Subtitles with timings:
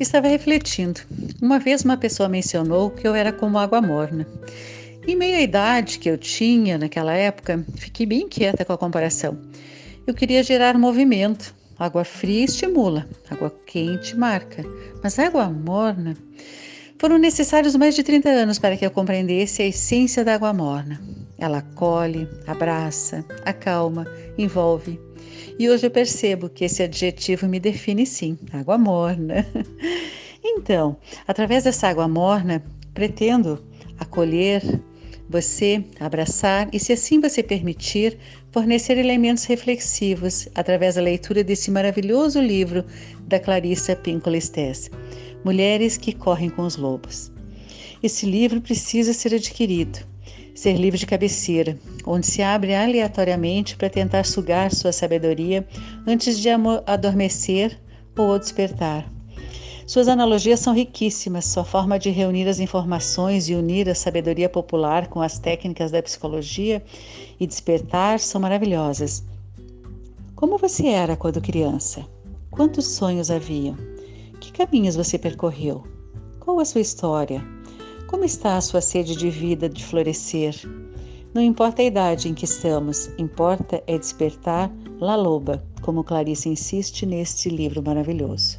[0.00, 0.98] Estava refletindo.
[1.42, 4.26] Uma vez uma pessoa mencionou que eu era como água morna.
[5.06, 9.36] Em meio à idade que eu tinha naquela época, fiquei bem quieta com a comparação.
[10.06, 11.54] Eu queria gerar movimento.
[11.78, 14.64] Água fria estimula, água quente marca,
[15.02, 16.16] mas água morna.
[16.98, 20.98] Foram necessários mais de 30 anos para que eu compreendesse a essência da água morna.
[21.36, 24.06] Ela acolhe, abraça, acalma,
[24.38, 24.98] envolve.
[25.60, 29.46] E hoje eu percebo que esse adjetivo me define sim, água morna.
[30.42, 30.96] Então,
[31.28, 33.62] através dessa água morna, pretendo
[33.98, 34.62] acolher
[35.28, 38.18] você, abraçar e, se assim você permitir,
[38.50, 42.82] fornecer elementos reflexivos através da leitura desse maravilhoso livro
[43.28, 44.38] da Clarissa Pinkola
[45.44, 47.30] Mulheres que Correm com os Lobos.
[48.02, 50.09] Esse livro precisa ser adquirido
[50.60, 55.66] ser livro de cabeceira, onde se abre aleatoriamente para tentar sugar sua sabedoria
[56.06, 56.50] antes de
[56.86, 57.80] adormecer
[58.14, 59.10] ou despertar.
[59.86, 65.08] Suas analogias são riquíssimas, sua forma de reunir as informações e unir a sabedoria popular
[65.08, 66.84] com as técnicas da psicologia
[67.40, 69.24] e despertar são maravilhosas.
[70.36, 72.06] Como você era quando criança?
[72.50, 73.76] Quantos sonhos haviam?
[74.38, 75.84] Que caminhos você percorreu?
[76.38, 77.42] Qual a sua história?
[78.10, 80.56] Como está a sua sede de vida de florescer?
[81.32, 87.06] Não importa a idade em que estamos, importa é despertar La Loba, como Clarice insiste
[87.06, 88.58] neste livro maravilhoso.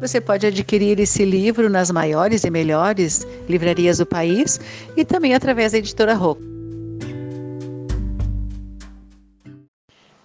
[0.00, 4.58] Você pode adquirir esse livro nas maiores e melhores livrarias do país
[4.96, 6.53] e também através da editora Rocco.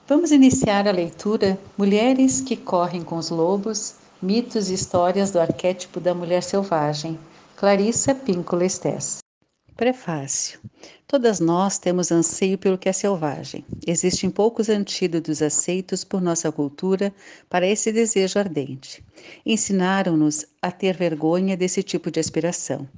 [0.09, 5.99] Vamos iniciar a leitura Mulheres que correm com os lobos, mitos e histórias do arquétipo
[5.99, 7.19] da mulher selvagem,
[7.55, 9.19] Clarissa Pinkola Estés.
[9.77, 10.59] Prefácio.
[11.05, 13.63] Todas nós temos anseio pelo que é selvagem.
[13.85, 17.13] Existem poucos antídotos aceitos por nossa cultura
[17.47, 19.05] para esse desejo ardente.
[19.45, 22.89] Ensinaram-nos a ter vergonha desse tipo de aspiração.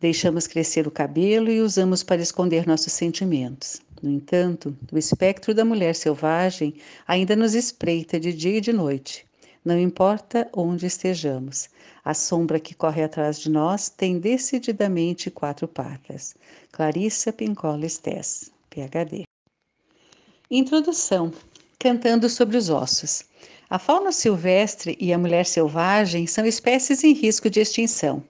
[0.00, 3.85] Deixamos crescer o cabelo e usamos para esconder nossos sentimentos.
[4.02, 6.74] No entanto, o espectro da mulher selvagem
[7.06, 9.26] ainda nos espreita de dia e de noite.
[9.64, 11.68] Não importa onde estejamos,
[12.04, 16.36] a sombra que corre atrás de nós tem decididamente quatro patas.
[16.70, 19.24] Clarissa Pincola Stess, PhD.
[20.48, 21.32] Introdução:
[21.78, 23.24] Cantando sobre os ossos.
[23.68, 28.22] A fauna silvestre e a mulher selvagem são espécies em risco de extinção.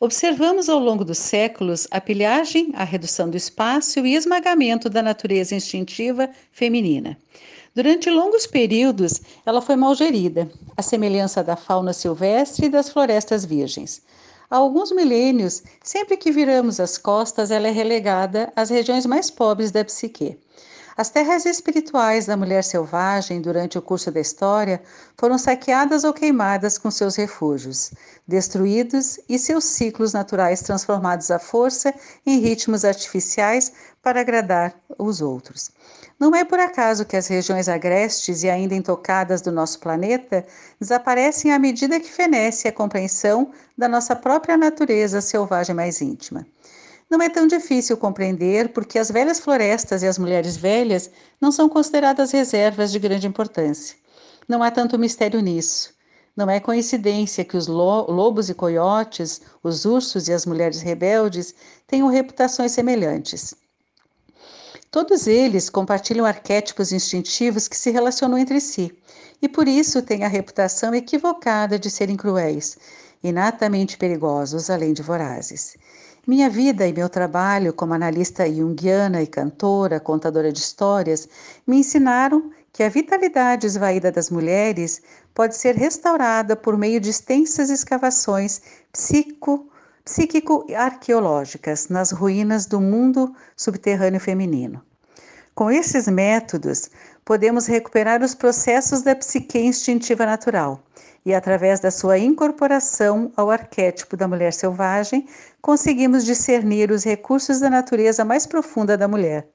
[0.00, 5.54] Observamos ao longo dos séculos a pilhagem, a redução do espaço e esmagamento da natureza
[5.54, 7.16] instintiva feminina.
[7.74, 13.44] Durante longos períodos, ela foi mal gerida, à semelhança da fauna silvestre e das florestas
[13.44, 14.02] virgens.
[14.50, 19.70] Há alguns milênios, sempre que viramos as costas, ela é relegada às regiões mais pobres
[19.70, 20.36] da psique.
[20.96, 24.80] As terras espirituais da mulher selvagem, durante o curso da história,
[25.16, 27.92] foram saqueadas ou queimadas com seus refúgios,
[28.28, 31.92] destruídos e seus ciclos naturais transformados à força
[32.24, 35.72] em ritmos artificiais para agradar os outros.
[36.16, 40.46] Não é por acaso que as regiões agrestes e ainda intocadas do nosso planeta
[40.78, 46.46] desaparecem à medida que fenece a compreensão da nossa própria natureza selvagem mais íntima.
[47.10, 51.10] Não é tão difícil compreender porque as velhas florestas e as mulheres velhas
[51.40, 53.96] não são consideradas reservas de grande importância.
[54.48, 55.94] Não há tanto mistério nisso.
[56.36, 61.54] Não é coincidência que os lobos e coiotes, os ursos e as mulheres rebeldes
[61.86, 63.54] tenham reputações semelhantes.
[64.90, 68.96] Todos eles compartilham arquétipos instintivos que se relacionam entre si
[69.40, 72.78] e por isso têm a reputação equivocada de serem cruéis,
[73.22, 75.76] inatamente perigosos, além de vorazes.
[76.26, 81.28] Minha vida e meu trabalho como analista junguiana e cantora, contadora de histórias,
[81.66, 85.02] me ensinaram que a vitalidade esvaída das mulheres
[85.34, 88.62] pode ser restaurada por meio de extensas escavações
[90.02, 94.82] psíquico-arqueológicas nas ruínas do mundo subterrâneo feminino.
[95.54, 96.88] Com esses métodos,
[97.22, 100.82] podemos recuperar os processos da psique instintiva natural
[101.24, 105.26] e, através da sua incorporação ao arquétipo da mulher selvagem,
[105.62, 109.48] conseguimos discernir os recursos da natureza mais profunda da mulher.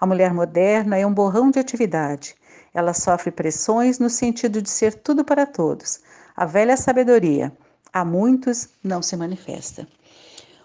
[0.00, 2.34] A mulher moderna é um borrão de atividade.
[2.74, 6.00] Ela sofre pressões no sentido de ser tudo para todos.
[6.34, 7.52] A velha sabedoria,
[7.92, 9.86] a muitos, não se manifesta.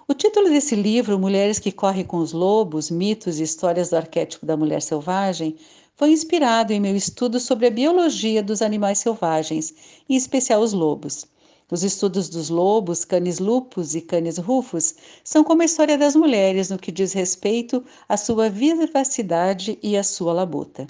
[0.07, 4.45] O título desse livro, Mulheres que Correm com os Lobos, Mitos e Histórias do Arquétipo
[4.45, 5.57] da Mulher Selvagem,
[5.97, 9.73] foi inspirado em meu estudo sobre a biologia dos animais selvagens,
[10.07, 11.25] em especial os lobos.
[11.71, 16.69] Os estudos dos lobos, canis lupus e canis rufus, são como a história das mulheres
[16.69, 20.85] no que diz respeito à sua vivacidade e à sua labuta.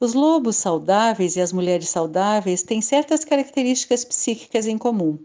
[0.00, 5.16] Os lobos saudáveis e as mulheres saudáveis têm certas características psíquicas em comum: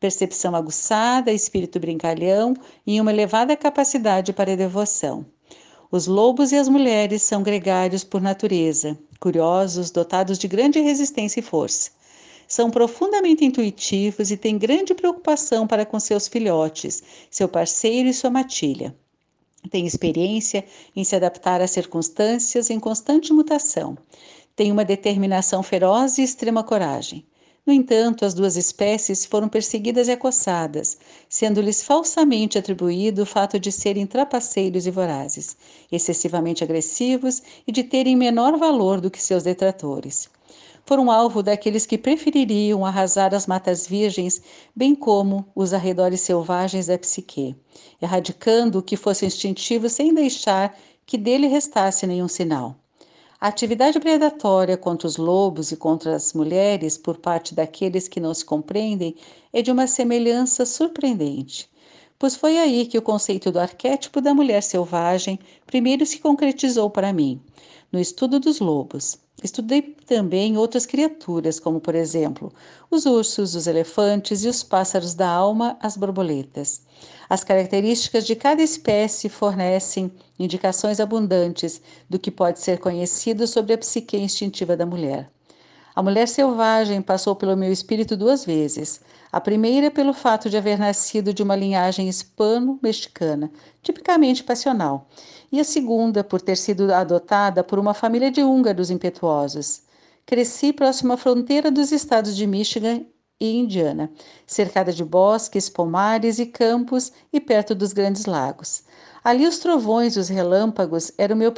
[0.00, 2.54] percepção aguçada, espírito brincalhão
[2.84, 5.24] e uma elevada capacidade para devoção.
[5.92, 11.42] Os lobos e as mulheres são gregários por natureza, curiosos, dotados de grande resistência e
[11.42, 11.90] força.
[12.46, 18.30] São profundamente intuitivos e têm grande preocupação para com seus filhotes, seu parceiro e sua
[18.30, 18.94] matilha.
[19.68, 20.64] Têm experiência
[20.94, 23.98] em se adaptar às circunstâncias em constante mutação.
[24.54, 27.26] Têm uma determinação feroz e extrema coragem.
[27.70, 33.70] No entanto, as duas espécies foram perseguidas e acossadas, sendo-lhes falsamente atribuído o fato de
[33.70, 35.56] serem trapaceiros e vorazes,
[35.92, 40.28] excessivamente agressivos e de terem menor valor do que seus detratores.
[40.84, 44.42] Foram alvo daqueles que prefeririam arrasar as matas virgens,
[44.74, 47.54] bem como os arredores selvagens da psique,
[48.02, 50.76] erradicando o que fosse instintivo sem deixar
[51.06, 52.79] que dele restasse nenhum sinal.
[53.42, 58.34] A atividade predatória contra os lobos e contra as mulheres por parte daqueles que não
[58.34, 59.16] se compreendem
[59.50, 61.66] é de uma semelhança surpreendente,
[62.18, 67.14] pois foi aí que o conceito do arquétipo da mulher selvagem primeiro se concretizou para
[67.14, 67.40] mim,
[67.90, 69.18] no estudo dos lobos.
[69.42, 72.52] Estudei também outras criaturas, como por exemplo
[72.90, 76.82] os ursos, os elefantes e os pássaros da alma, as borboletas.
[77.28, 83.78] As características de cada espécie fornecem indicações abundantes do que pode ser conhecido sobre a
[83.78, 85.30] psique instintiva da mulher.
[85.94, 89.00] A mulher selvagem passou pelo meu espírito duas vezes.
[89.32, 93.48] A primeira, pelo fato de haver nascido de uma linhagem hispano-mexicana,
[93.80, 95.06] tipicamente passional,
[95.52, 99.82] e a segunda, por ter sido adotada por uma família de húngaros impetuosos.
[100.26, 103.04] Cresci próximo à fronteira dos estados de Michigan
[103.38, 104.10] e Indiana,
[104.46, 108.82] cercada de bosques, pomares e campos e perto dos grandes lagos.
[109.22, 111.52] Ali os trovões e os relâmpagos eram meu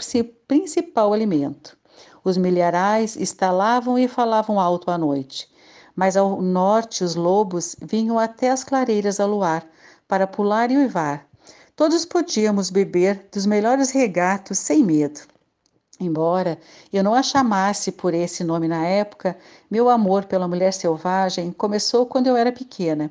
[0.46, 1.76] principal alimento.
[2.22, 5.48] Os milharais estalavam e falavam alto à noite,
[5.94, 9.66] mas ao norte os lobos vinham até as clareiras ao luar
[10.08, 11.26] para pular e uivar.
[11.74, 15.20] Todos podíamos beber dos melhores regatos sem medo.
[15.98, 16.58] Embora
[16.92, 19.36] eu não a chamasse por esse nome na época,
[19.70, 23.10] meu amor pela mulher selvagem começou quando eu era pequena.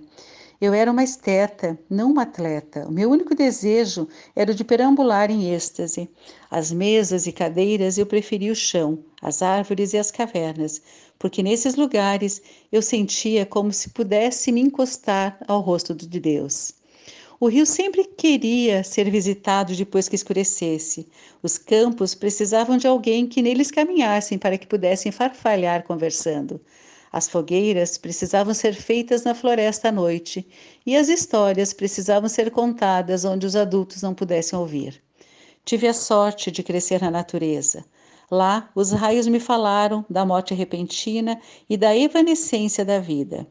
[0.61, 2.87] Eu era uma esteta, não uma atleta.
[2.87, 6.07] O meu único desejo era o de perambular em êxtase.
[6.51, 10.79] As mesas e cadeiras eu preferia o chão, as árvores e as cavernas,
[11.17, 16.75] porque nesses lugares eu sentia como se pudesse me encostar ao rosto de Deus.
[17.39, 21.07] O rio sempre queria ser visitado depois que escurecesse.
[21.41, 26.61] Os campos precisavam de alguém que neles caminhassem para que pudessem farfalhar conversando.
[27.11, 30.47] As fogueiras precisavam ser feitas na floresta à noite
[30.85, 35.03] e as histórias precisavam ser contadas onde os adultos não pudessem ouvir.
[35.65, 37.83] Tive a sorte de crescer na natureza.
[38.29, 43.45] Lá, os raios me falaram da morte repentina e da evanescência da vida.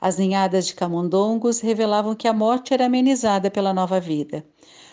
[0.00, 4.44] As ninhadas de camundongos revelavam que a morte era amenizada pela nova vida.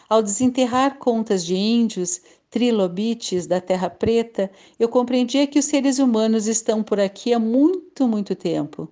[0.10, 6.48] Ao desenterrar contas de índios, trilobites da Terra Preta, eu compreendia que os seres humanos
[6.48, 8.90] estão por aqui há muito, muito tempo.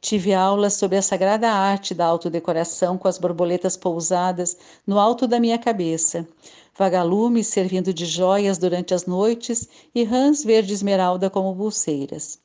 [0.00, 4.56] Tive aulas sobre a sagrada arte da autodecoração com as borboletas pousadas
[4.86, 6.26] no alto da minha cabeça,
[6.76, 12.38] vagalumes servindo de joias durante as noites e rãs verde esmeralda como pulseiras.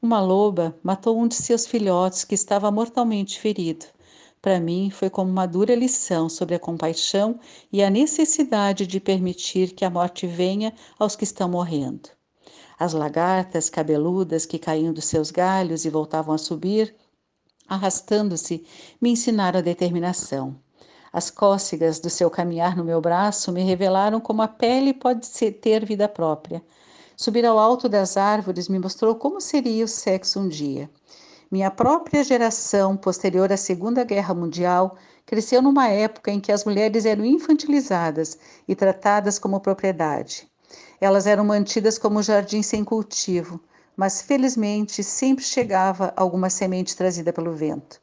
[0.00, 3.86] Uma loba matou um de seus filhotes que estava mortalmente ferido.
[4.40, 7.38] Para mim, foi como uma dura lição sobre a compaixão
[7.72, 12.08] e a necessidade de permitir que a morte venha aos que estão morrendo.
[12.78, 16.94] As lagartas cabeludas que caíam dos seus galhos e voltavam a subir,
[17.66, 18.64] arrastando-se,
[19.00, 20.56] me ensinaram a determinação.
[21.12, 25.84] As cócegas do seu caminhar no meu braço me revelaram como a pele pode ter
[25.84, 26.62] vida própria,
[27.20, 30.88] Subir ao alto das árvores me mostrou como seria o sexo um dia.
[31.50, 37.06] Minha própria geração, posterior à Segunda Guerra Mundial, cresceu numa época em que as mulheres
[37.06, 38.36] eram infantilizadas
[38.68, 40.46] e tratadas como propriedade.
[41.00, 43.58] Elas eram mantidas como jardim sem cultivo,
[43.96, 47.98] mas felizmente sempre chegava alguma semente trazida pelo vento.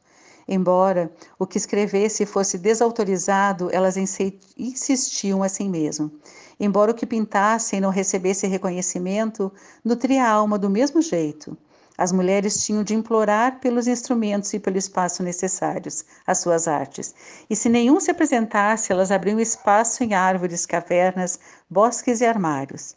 [0.48, 6.10] Embora o que escrevesse fosse desautorizado, elas insistiam assim mesmo.
[6.58, 9.52] Embora o que pintassem não recebesse reconhecimento,
[9.84, 11.56] nutria a alma do mesmo jeito.
[11.98, 17.14] As mulheres tinham de implorar pelos instrumentos e pelo espaço necessários às suas artes.
[17.48, 21.38] E se nenhum se apresentasse, elas abriam espaço em árvores, cavernas,
[21.68, 22.96] bosques e armários.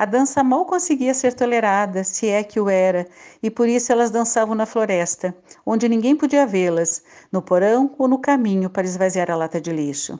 [0.00, 3.06] A dança mal conseguia ser tolerada, se é que o era,
[3.42, 8.18] e por isso elas dançavam na floresta, onde ninguém podia vê-las, no porão ou no
[8.18, 10.18] caminho para esvaziar a lata de lixo.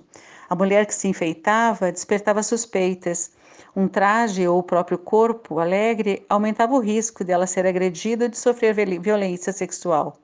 [0.50, 3.30] A mulher que se enfeitava despertava suspeitas.
[3.74, 8.36] Um traje ou o próprio corpo alegre aumentava o risco dela ser agredida ou de
[8.36, 10.16] sofrer violência sexual.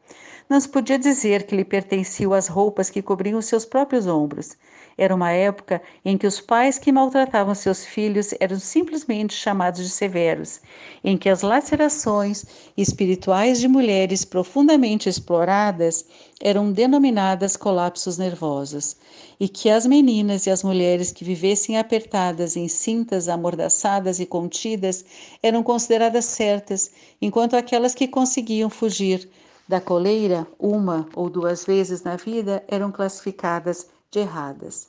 [0.48, 4.56] Não se podia dizer que lhe pertenciam as roupas que cobriam seus próprios ombros.
[4.96, 9.90] Era uma época em que os pais que maltratavam seus filhos eram simplesmente chamados de
[9.90, 10.60] severos,
[11.02, 12.44] em que as lacerações
[12.76, 16.04] espirituais de mulheres profundamente exploradas
[16.40, 18.96] eram denominadas colapsos nervosos,
[19.40, 25.04] e que as meninas e as mulheres que vivessem apertadas em cintas amordaçadas e contidas
[25.42, 29.28] eram consideradas certas, enquanto aquelas que conseguiam fugir
[29.68, 34.88] da coleira uma ou duas vezes na vida eram classificadas de erradas.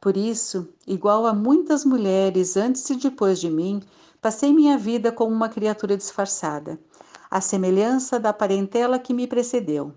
[0.00, 3.82] Por isso, igual a muitas mulheres antes e depois de mim,
[4.20, 6.78] passei minha vida como uma criatura disfarçada,
[7.30, 9.94] à semelhança da parentela que me precedeu.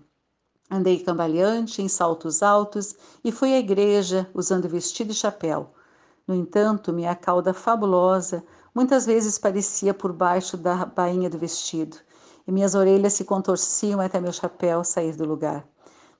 [0.70, 2.94] Andei cambaleante em saltos altos
[3.24, 5.72] e fui à igreja usando vestido e chapéu.
[6.26, 11.96] No entanto, minha cauda fabulosa muitas vezes parecia por baixo da bainha do vestido,
[12.46, 15.66] e minhas orelhas se contorciam até meu chapéu sair do lugar,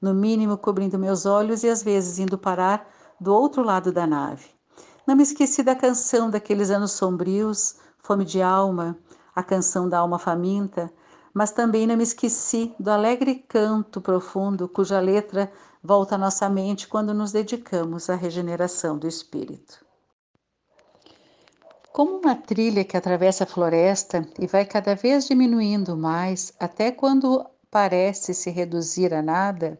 [0.00, 2.89] no mínimo cobrindo meus olhos e às vezes indo parar
[3.21, 4.47] do outro lado da nave.
[5.07, 8.99] Não me esqueci da canção daqueles anos sombrios, Fome de Alma,
[9.35, 10.93] a canção da alma faminta,
[11.33, 15.50] mas também não me esqueci do alegre canto profundo cuja letra
[15.83, 19.89] volta à nossa mente quando nos dedicamos à regeneração do espírito.
[21.92, 27.44] Como uma trilha que atravessa a floresta e vai cada vez diminuindo mais, até quando
[27.68, 29.76] parece se reduzir a nada,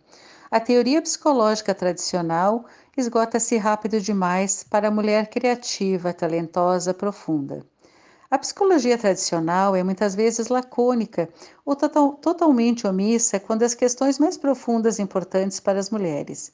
[0.50, 2.64] a teoria psicológica tradicional
[2.97, 7.64] esgota-se rápido demais para a mulher criativa, talentosa, profunda.
[8.29, 11.29] A psicologia tradicional é muitas vezes lacônica
[11.64, 16.52] ou total, totalmente omissa quando as questões mais profundas e importantes para as mulheres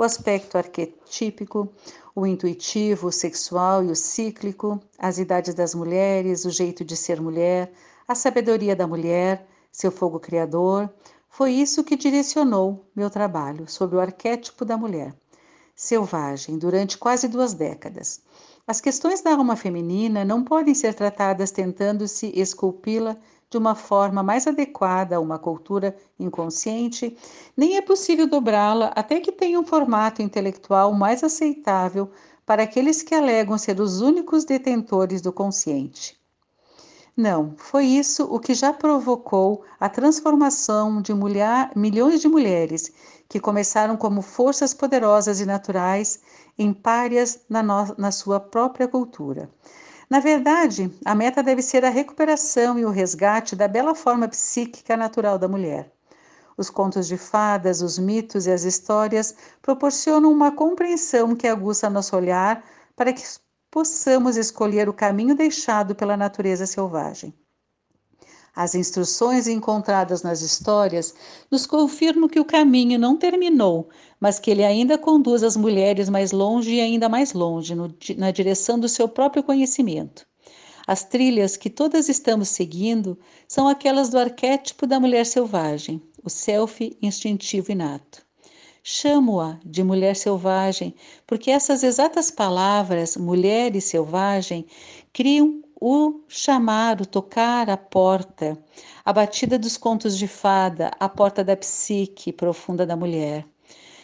[0.00, 1.68] o aspecto arquetípico,
[2.14, 7.20] o intuitivo, o sexual e o cíclico, as idades das mulheres, o jeito de ser
[7.20, 7.72] mulher,
[8.06, 10.92] a sabedoria da mulher, seu fogo criador.
[11.28, 15.14] Foi isso que direcionou meu trabalho sobre o arquétipo da mulher.
[15.74, 18.20] Selvagem, durante quase duas décadas.
[18.66, 23.16] As questões da alma feminina não podem ser tratadas tentando se esculpi-la
[23.50, 27.16] de uma forma mais adequada a uma cultura inconsciente,
[27.56, 32.10] nem é possível dobrá-la até que tenha um formato intelectual mais aceitável
[32.46, 36.20] para aqueles que alegam ser os únicos detentores do consciente.
[37.16, 42.92] Não, foi isso o que já provocou a transformação de mulher, milhões de mulheres
[43.28, 46.20] que começaram como forças poderosas e naturais
[46.56, 49.50] em párias na, no, na sua própria cultura.
[50.10, 54.96] Na verdade, a meta deve ser a recuperação e o resgate da bela forma psíquica
[54.96, 55.90] natural da mulher.
[56.56, 62.16] Os contos de fadas, os mitos e as histórias proporcionam uma compreensão que aguça nosso
[62.16, 62.62] olhar
[62.96, 63.22] para que
[63.70, 67.32] possamos escolher o caminho deixado pela natureza selvagem.
[68.54, 71.14] As instruções encontradas nas histórias
[71.50, 73.88] nos confirmam que o caminho não terminou,
[74.18, 78.30] mas que ele ainda conduz as mulheres mais longe e ainda mais longe, no, na
[78.30, 80.26] direção do seu próprio conhecimento.
[80.86, 83.16] As trilhas que todas estamos seguindo
[83.46, 88.26] são aquelas do arquétipo da mulher selvagem, o self instintivo inato.
[88.82, 90.94] Chamo-a de mulher selvagem
[91.26, 94.66] porque essas exatas palavras, mulher e selvagem,
[95.12, 98.58] criam o chamar, o tocar a porta,
[99.02, 103.46] a batida dos contos de fada, a porta da psique profunda da mulher.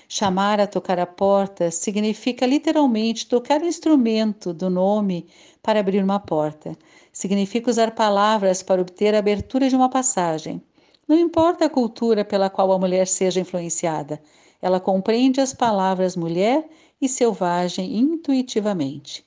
[0.08, 5.26] Chamar a tocar a porta significa literalmente tocar o instrumento do nome
[5.62, 6.72] para abrir uma porta.
[7.12, 10.62] Significa usar palavras para obter a abertura de uma passagem.
[11.06, 14.22] Não importa a cultura pela qual a mulher seja influenciada,
[14.62, 16.66] ela compreende as palavras mulher
[17.00, 19.25] e selvagem intuitivamente.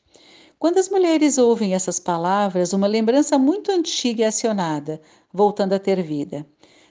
[0.60, 5.02] Quando as mulheres ouvem essas palavras, uma lembrança muito antiga é acionada,
[5.32, 6.46] voltando a ter vida.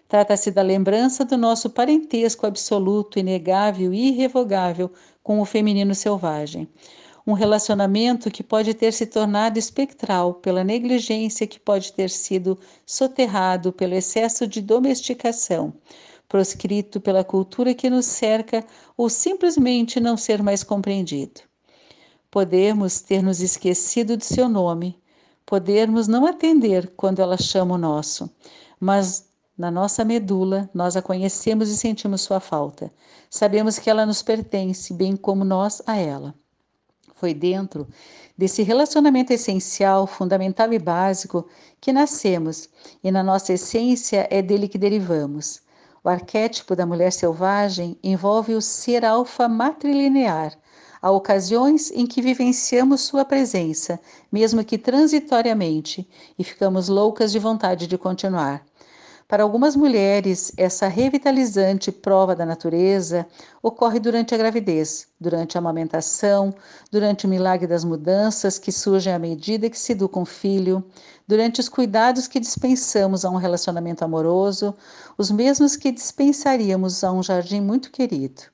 [0.09, 4.91] Trata-se da lembrança do nosso parentesco absoluto, inegável e irrevogável
[5.23, 6.67] com o feminino selvagem.
[7.27, 13.71] Um relacionamento que pode ter se tornado espectral pela negligência que pode ter sido soterrado
[13.71, 15.75] pelo excesso de domesticação,
[16.27, 18.65] proscrito pela cultura que nos cerca
[18.97, 21.48] ou simplesmente não ser mais compreendido.
[22.31, 25.01] Podemos ter nos esquecido de seu nome,
[25.47, 28.31] podermos não atender quando ela chama o nosso,
[28.79, 32.93] mas na nossa medula nós a conhecemos e sentimos sua falta.
[33.31, 36.35] Sabemos que ela nos pertence, bem como nós a ela.
[37.15, 37.89] Foi dentro
[38.37, 41.49] desse relacionamento essencial, fundamental e básico
[41.81, 42.69] que nascemos,
[43.03, 45.63] e na nossa essência é dele que derivamos.
[46.05, 50.57] O arquétipo da mulher selvagem envolve o ser alfa matrilinear.
[51.01, 54.01] Há ocasiões em que vivenciamos sua presença,
[54.31, 58.65] mesmo que transitoriamente, e ficamos loucas de vontade de continuar.
[59.29, 63.27] Para algumas mulheres, essa revitalizante prova da natureza
[63.63, 66.55] ocorre durante a gravidez, durante a amamentação,
[66.91, 70.83] durante o milagre das mudanças que surgem à medida que se educa um filho,
[71.27, 74.75] durante os cuidados que dispensamos a um relacionamento amoroso,
[75.19, 78.45] os mesmos que dispensaríamos a um jardim muito querido.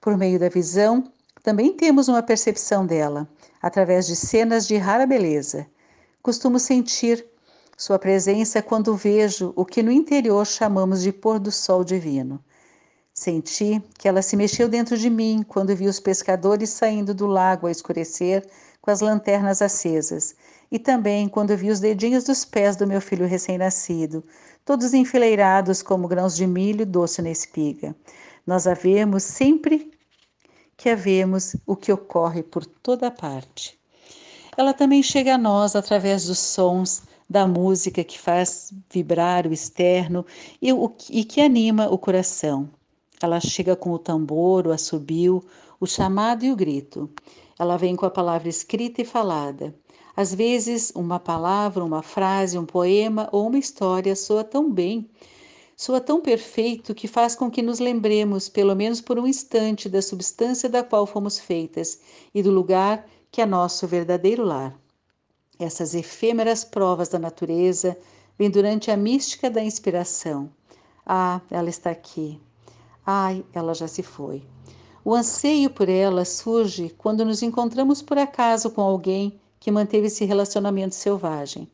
[0.00, 1.04] Por meio da visão,
[1.46, 3.28] também temos uma percepção dela,
[3.62, 5.64] através de cenas de rara beleza.
[6.20, 7.24] Costumo sentir
[7.78, 12.42] sua presença quando vejo o que no interior chamamos de pôr do sol divino.
[13.14, 17.68] Senti que ela se mexeu dentro de mim quando vi os pescadores saindo do lago
[17.68, 18.44] a escurecer
[18.82, 20.34] com as lanternas acesas,
[20.68, 24.24] e também quando vi os dedinhos dos pés do meu filho recém-nascido,
[24.64, 27.94] todos enfileirados como grãos de milho doce na espiga.
[28.44, 29.92] Nós a vemos sempre
[30.76, 33.78] que vemos o que ocorre por toda parte.
[34.56, 40.24] Ela também chega a nós através dos sons da música que faz vibrar o externo
[40.62, 42.68] e, o, e que anima o coração.
[43.20, 45.42] Ela chega com o tambor, o assobio,
[45.80, 47.10] o chamado e o grito.
[47.58, 49.74] Ela vem com a palavra escrita e falada.
[50.16, 55.10] Às vezes, uma palavra, uma frase, um poema ou uma história soa tão bem,
[55.76, 60.00] soa tão perfeito que faz com que nos lembremos, pelo menos por um instante, da
[60.00, 62.00] substância da qual fomos feitas
[62.34, 64.74] e do lugar que é nosso verdadeiro lar.
[65.58, 67.96] Essas efêmeras provas da natureza
[68.38, 70.50] vêm durante a mística da inspiração.
[71.04, 72.40] Ah, ela está aqui.
[73.04, 74.42] Ai, ela já se foi.
[75.04, 80.24] O anseio por ela surge quando nos encontramos por acaso com alguém que manteve esse
[80.24, 81.70] relacionamento selvagem.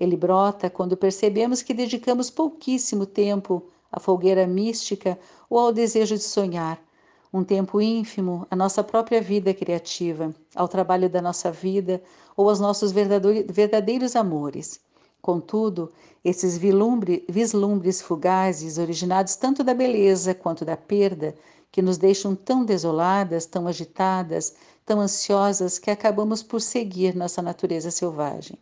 [0.00, 5.18] Ele brota quando percebemos que dedicamos pouquíssimo tempo à fogueira mística
[5.50, 6.82] ou ao desejo de sonhar,
[7.30, 12.02] um tempo ínfimo à nossa própria vida criativa, ao trabalho da nossa vida
[12.34, 14.80] ou aos nossos verdadeiros amores.
[15.20, 15.92] Contudo,
[16.24, 21.34] esses vislumbres fugazes, originados tanto da beleza quanto da perda,
[21.70, 24.54] que nos deixam tão desoladas, tão agitadas,
[24.86, 28.58] tão ansiosas que acabamos por seguir nossa natureza selvagem.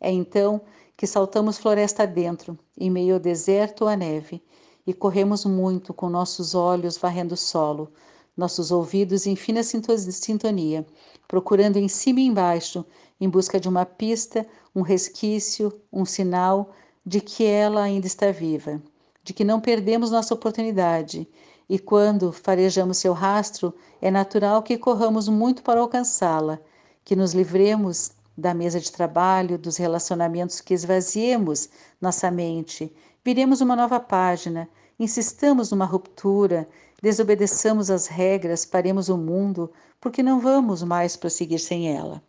[0.00, 0.60] É então
[0.98, 4.42] que saltamos floresta dentro, em meio ao deserto ou à neve,
[4.84, 7.92] e corremos muito com nossos olhos varrendo o solo,
[8.36, 10.84] nossos ouvidos em fina sintonia,
[11.28, 12.84] procurando em cima e embaixo,
[13.20, 16.72] em busca de uma pista, um resquício, um sinal
[17.06, 18.82] de que ela ainda está viva,
[19.22, 21.28] de que não perdemos nossa oportunidade.
[21.68, 26.58] E quando farejamos seu rastro, é natural que corramos muito para alcançá-la,
[27.04, 31.68] que nos livremos da mesa de trabalho, dos relacionamentos que esvaziemos
[32.00, 36.68] nossa mente, viremos uma nova página, insistamos numa ruptura,
[37.02, 42.22] desobedeçamos as regras, paremos o mundo, porque não vamos mais prosseguir sem ela.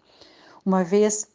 [0.66, 1.28] Uma vez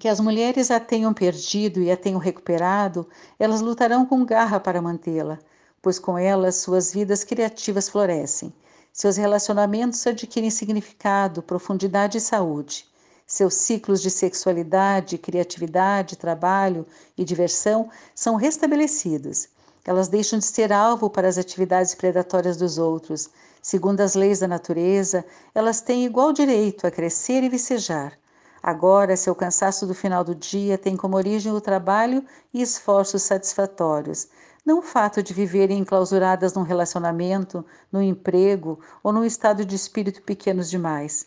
[0.00, 3.06] que as mulheres a tenham perdido e a tenham recuperado,
[3.38, 5.38] elas lutarão com garra para mantê-la,
[5.82, 8.54] pois com elas suas vidas criativas florescem,
[8.90, 12.87] seus relacionamentos adquirem significado, profundidade e saúde.
[13.30, 19.50] Seus ciclos de sexualidade, criatividade, trabalho e diversão são restabelecidos.
[19.84, 23.28] Elas deixam de ser alvo para as atividades predatórias dos outros.
[23.60, 28.18] Segundo as leis da natureza, elas têm igual direito a crescer e vicejar.
[28.62, 34.28] Agora, seu cansaço do final do dia tem como origem o trabalho e esforços satisfatórios,
[34.64, 37.62] não o fato de viverem enclausuradas num relacionamento,
[37.92, 41.26] num emprego ou num estado de espírito pequenos demais.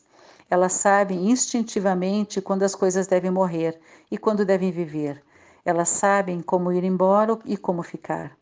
[0.52, 3.80] Elas sabem instintivamente quando as coisas devem morrer
[4.12, 5.24] e quando devem viver.
[5.64, 8.38] Elas sabem como ir embora e como ficar.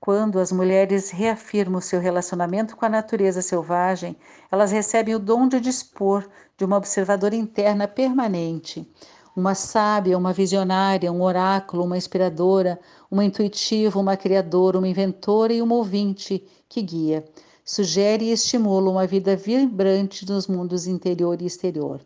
[0.00, 4.16] Quando as mulheres reafirmam seu relacionamento com a natureza selvagem,
[4.50, 8.90] elas recebem o dom de dispor de uma observadora interna permanente,
[9.36, 15.62] uma sábia, uma visionária, um oráculo, uma inspiradora, uma intuitiva, uma criadora, uma inventora e
[15.62, 17.24] uma ouvinte que guia
[17.64, 22.00] sugere e estimula uma vida vibrante nos mundos interior e exterior.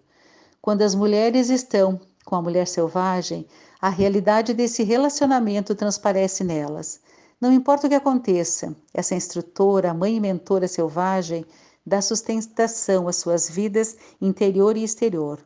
[0.61, 3.47] Quando as mulheres estão com a mulher selvagem,
[3.81, 7.01] a realidade desse relacionamento transparece nelas.
[7.41, 11.45] Não importa o que aconteça, essa instrutora, mãe e mentora selvagem
[11.85, 15.39] dá sustentação às suas vidas interior e exterior.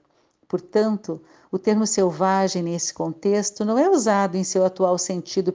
[0.46, 5.52] Portanto, o termo selvagem nesse contexto não é usado em seu atual sentido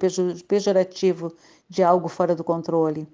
[0.47, 1.33] pejorativo
[1.69, 3.07] de algo fora do controle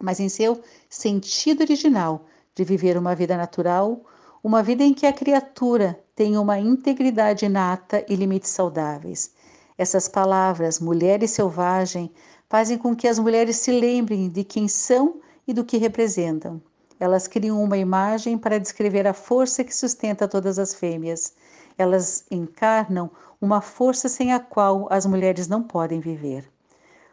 [0.00, 4.00] mas em seu sentido original de viver uma vida natural,
[4.42, 9.32] uma vida em que a criatura tem uma integridade inata e limites saudáveis.
[9.76, 12.10] Essas palavras, mulher e selvagem,
[12.48, 16.60] fazem com que as mulheres se lembrem de quem são e do que representam.
[16.98, 21.34] Elas criam uma imagem para descrever a força que sustenta todas as fêmeas.
[21.76, 23.08] Elas encarnam
[23.40, 26.50] uma força sem a qual as mulheres não podem viver.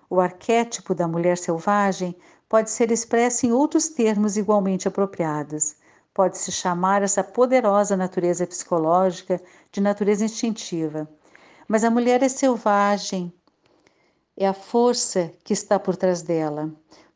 [0.10, 2.16] O arquétipo da mulher selvagem
[2.48, 5.76] pode ser expresso em outros termos igualmente apropriados.
[6.14, 11.08] Pode-se chamar essa poderosa natureza psicológica de natureza instintiva.
[11.68, 13.34] Mas a mulher é selvagem,
[14.38, 16.72] é a força que está por trás dela.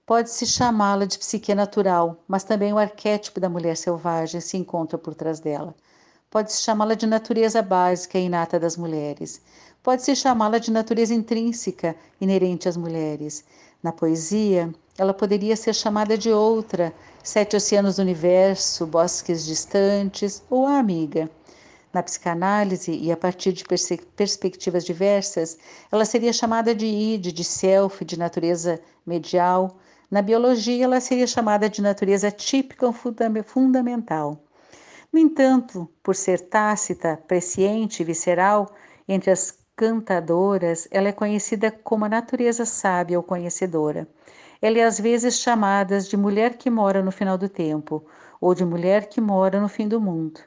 [0.06, 5.14] Pode-se chamá-la de psique natural, mas também o arquétipo da mulher selvagem se encontra por
[5.14, 5.76] trás dela.
[6.32, 9.42] Pode-se chamá-la de natureza básica e inata das mulheres.
[9.84, 13.46] Pode-se chamá-la de natureza intrínseca, inerente às mulheres.
[13.82, 20.68] Na poesia, ela poderia ser chamada de outra, sete oceanos do universo, bosques distantes ou
[20.68, 21.30] a amiga.
[21.94, 25.58] Na psicanálise, e a partir de perspectivas diversas,
[25.92, 29.78] ela seria chamada de id, de self, de natureza medial.
[30.12, 34.44] Na biologia, ela seria chamada de natureza típica ou fundamental.
[35.12, 38.72] No entanto, por ser tácita, presciente e visceral,
[39.08, 44.06] entre as cantadoras, ela é conhecida como a natureza sábia ou conhecedora.
[44.62, 48.06] Ela é às vezes chamada de mulher que mora no final do tempo,
[48.42, 50.42] ou de mulher que mora no fim do mundo.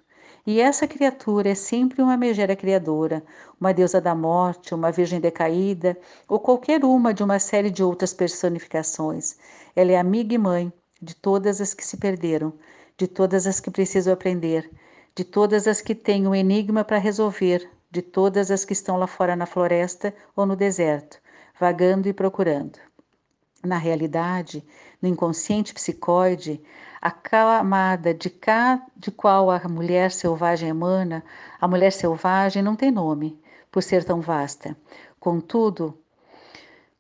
[0.47, 3.25] E essa criatura é sempre uma megera criadora,
[3.59, 5.97] uma deusa da morte, uma virgem decaída,
[6.29, 9.39] ou qualquer uma de uma série de outras personificações.
[9.75, 12.53] Ela é amiga e mãe de todas as que se perderam,
[12.99, 14.71] de todas as que precisam aprender,
[15.17, 19.07] de todas as que têm um enigma para resolver, de todas as que estão lá
[19.07, 21.21] fora na floresta ou no deserto,
[21.61, 22.79] vagando e procurando.
[23.63, 24.65] Na realidade,
[25.01, 26.59] no inconsciente psicoide,
[27.03, 31.23] a camada de, cá, de qual a mulher selvagem emana,
[31.61, 33.39] a mulher selvagem não tem nome,
[33.71, 34.75] por ser tão vasta.
[35.21, 35.97] Contudo,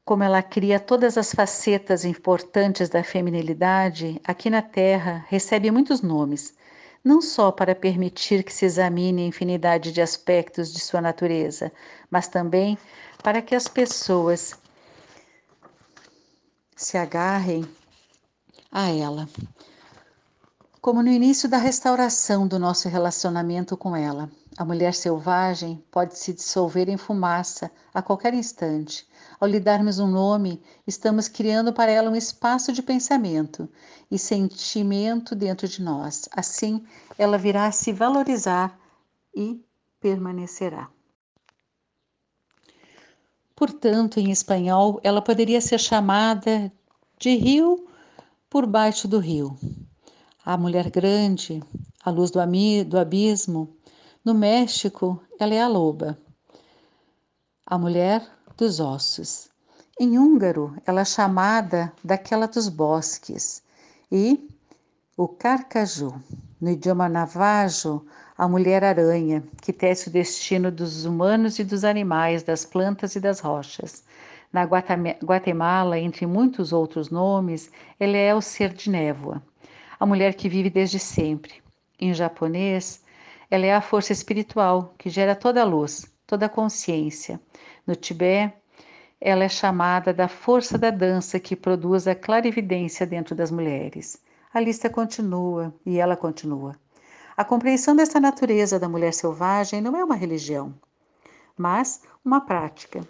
[0.05, 6.55] como ela cria todas as facetas importantes da feminilidade, aqui na Terra recebe muitos nomes,
[7.05, 11.73] não só para permitir que se examine a infinidade de aspectos de sua natureza,
[12.11, 12.79] mas também
[13.23, 14.55] para que as pessoas
[16.77, 17.67] se agarrem
[18.71, 19.29] a ela
[20.83, 24.29] como no início da restauração do nosso relacionamento com ela.
[24.63, 29.05] A mulher selvagem pode se dissolver em fumaça a qualquer instante.
[29.41, 33.69] Ao lhe darmos um nome, estamos criando para ela um espaço de pensamento
[34.09, 36.29] e sentimento dentro de nós.
[36.31, 36.87] Assim,
[37.19, 38.79] ela virá a se valorizar
[39.35, 39.61] e
[39.99, 40.89] permanecerá.
[43.57, 46.73] Portanto, em espanhol, ela poderia ser chamada
[47.19, 47.89] de rio
[48.49, 49.59] por baixo do rio
[50.45, 51.63] a mulher grande,
[52.05, 52.41] a luz do,
[52.87, 53.77] do abismo.
[54.25, 56.19] No México, ela é a loba,
[57.67, 59.49] a mulher dos ossos.
[59.99, 63.63] Em húngaro, ela é chamada daquela dos bosques.
[64.11, 64.49] E
[65.17, 66.15] o carcaju,
[66.61, 68.07] no idioma navajo,
[68.39, 73.41] a mulher-aranha, que tece o destino dos humanos e dos animais, das plantas e das
[73.41, 74.05] rochas.
[74.53, 79.43] Na Guatemala, entre muitos outros nomes, ele é o ser de névoa
[80.03, 81.63] a mulher que vive desde sempre.
[81.97, 83.02] Em japonês,
[83.53, 87.39] ela é a força espiritual que gera toda a luz, toda a consciência.
[87.87, 88.55] No Tibete,
[89.21, 94.23] ela é chamada da força da dança que produz a clarividência dentro das mulheres.
[94.55, 96.75] A lista continua e ela continua.
[97.37, 100.75] A compreensão dessa natureza da mulher selvagem não é uma religião,
[101.55, 103.07] mas uma prática.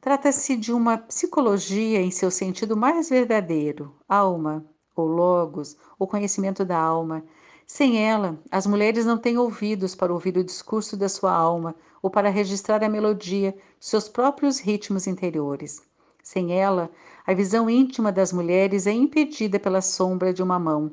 [0.00, 4.64] Trata-se de uma psicologia em seu sentido mais verdadeiro, alma,
[4.94, 7.24] ou logos, o conhecimento da alma.
[7.74, 12.10] Sem ela, as mulheres não têm ouvidos para ouvir o discurso da sua alma ou
[12.10, 15.80] para registrar a melodia, seus próprios ritmos interiores.
[16.22, 16.90] Sem ela,
[17.26, 20.92] a visão íntima das mulheres é impedida pela sombra de uma mão,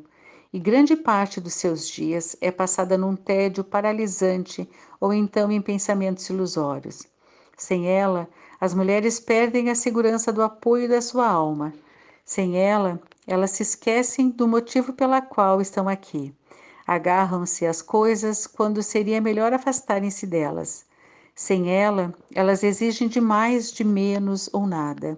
[0.54, 4.66] e grande parte dos seus dias é passada num tédio paralisante
[5.02, 7.06] ou então em pensamentos ilusórios.
[7.58, 8.26] Sem ela,
[8.58, 11.74] as mulheres perdem a segurança do apoio da sua alma.
[12.24, 16.34] Sem ela, elas se esquecem do motivo pela qual estão aqui.
[16.90, 20.88] Agarram-se às coisas quando seria melhor afastarem-se delas.
[21.36, 25.16] Sem ela, elas exigem de mais, de menos ou nada.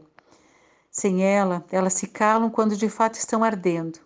[0.92, 4.00] Sem ela, elas se calam quando de fato estão ardendo.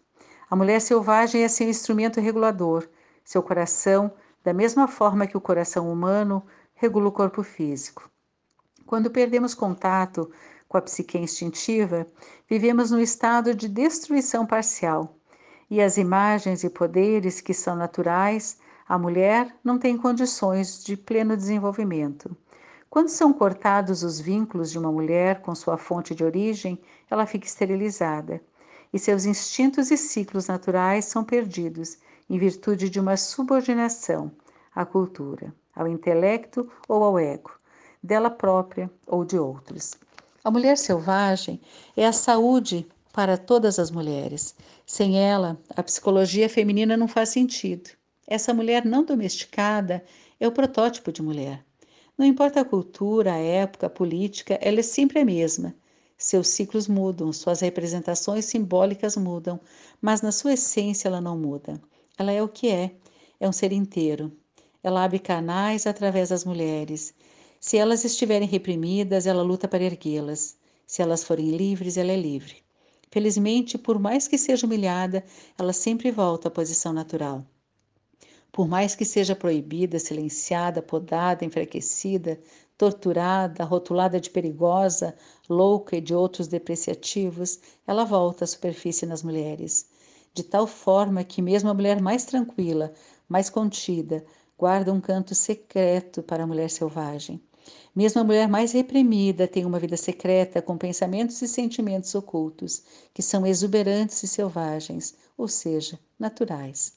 [0.47, 2.87] A mulher selvagem é seu instrumento regulador,
[3.23, 8.07] seu coração, da mesma forma que o coração humano regula o corpo físico.
[8.85, 10.31] Quando perdemos contato
[10.67, 12.05] com a psique instintiva,
[12.47, 15.17] vivemos num estado de destruição parcial,
[15.69, 21.35] e as imagens e poderes que são naturais A mulher não tem condições de pleno
[21.35, 22.35] desenvolvimento.
[22.89, 27.45] Quando são cortados os vínculos de uma mulher com sua fonte de origem, ela fica
[27.45, 28.41] esterilizada
[28.93, 31.97] e seus instintos e ciclos naturais são perdidos
[32.29, 34.31] em virtude de uma subordinação
[34.73, 37.51] à cultura, ao intelecto ou ao ego,
[38.01, 39.95] dela própria ou de outros.
[40.43, 41.59] A mulher selvagem
[41.97, 44.53] é a saúde para todas as mulheres.
[44.85, 47.91] Sem ela, a psicologia feminina não faz sentido.
[48.27, 50.03] Essa mulher não domesticada
[50.37, 51.65] é o protótipo de mulher.
[52.17, 55.73] Não importa a cultura, a época, a política, ela é sempre a mesma.
[56.17, 59.61] Seus ciclos mudam, suas representações simbólicas mudam,
[60.01, 61.81] mas na sua essência ela não muda.
[62.17, 62.97] Ela é o que é,
[63.39, 64.29] é um ser inteiro.
[64.83, 67.13] Ela abre canais através das mulheres.
[67.61, 70.57] Se elas estiverem reprimidas, ela luta para erguê-las.
[70.85, 72.64] Se elas forem livres, ela é livre.
[73.11, 75.23] Felizmente, por mais que seja humilhada,
[75.57, 77.45] ela sempre volta à posição natural.
[78.51, 82.39] Por mais que seja proibida, silenciada, podada, enfraquecida,
[82.77, 85.15] torturada, rotulada de perigosa,
[85.49, 89.89] louca e de outros depreciativos, ela volta à superfície nas mulheres,
[90.33, 92.93] de tal forma que mesmo a mulher mais tranquila,
[93.27, 94.25] mais contida,
[94.57, 97.41] guarda um canto secreto para a mulher selvagem.
[97.95, 103.21] Mesmo a mulher mais reprimida tem uma vida secreta com pensamentos e sentimentos ocultos, que
[103.21, 106.93] são exuberantes e selvagens, ou seja, naturais.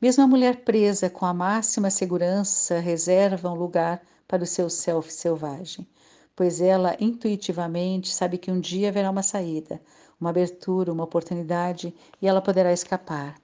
[0.00, 5.12] Mesmo a mulher presa com a máxima segurança reserva um lugar para o seu self
[5.12, 5.86] selvagem,
[6.36, 9.80] pois ela intuitivamente sabe que um dia haverá uma saída,
[10.20, 13.39] uma abertura, uma oportunidade e ela poderá escapar.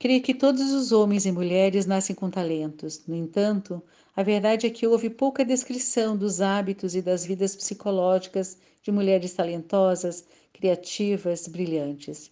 [0.00, 3.04] Creio que todos os homens e mulheres nascem com talentos.
[3.04, 3.82] No entanto,
[4.14, 9.34] a verdade é que houve pouca descrição dos hábitos e das vidas psicológicas de mulheres
[9.34, 12.30] talentosas, criativas, brilhantes.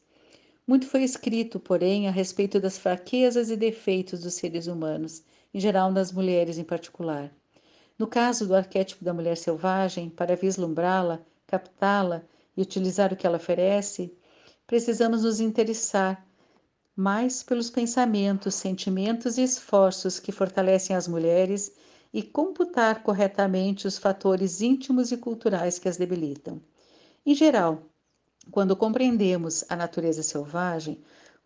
[0.64, 5.92] Muito foi escrito, porém, a respeito das fraquezas e defeitos dos seres humanos, em geral
[5.92, 7.32] das mulheres em particular.
[7.98, 12.22] No caso do arquétipo da mulher selvagem, para vislumbrá-la, captá-la
[12.56, 14.12] e utilizar o que ela oferece,
[14.66, 16.25] precisamos nos interessar
[16.96, 21.72] mais pelos pensamentos, sentimentos e esforços que fortalecem as mulheres
[22.12, 26.58] e computar corretamente os fatores íntimos e culturais que as debilitam.
[27.26, 27.82] Em geral,
[28.50, 31.02] quando compreendemos a natureza selvagem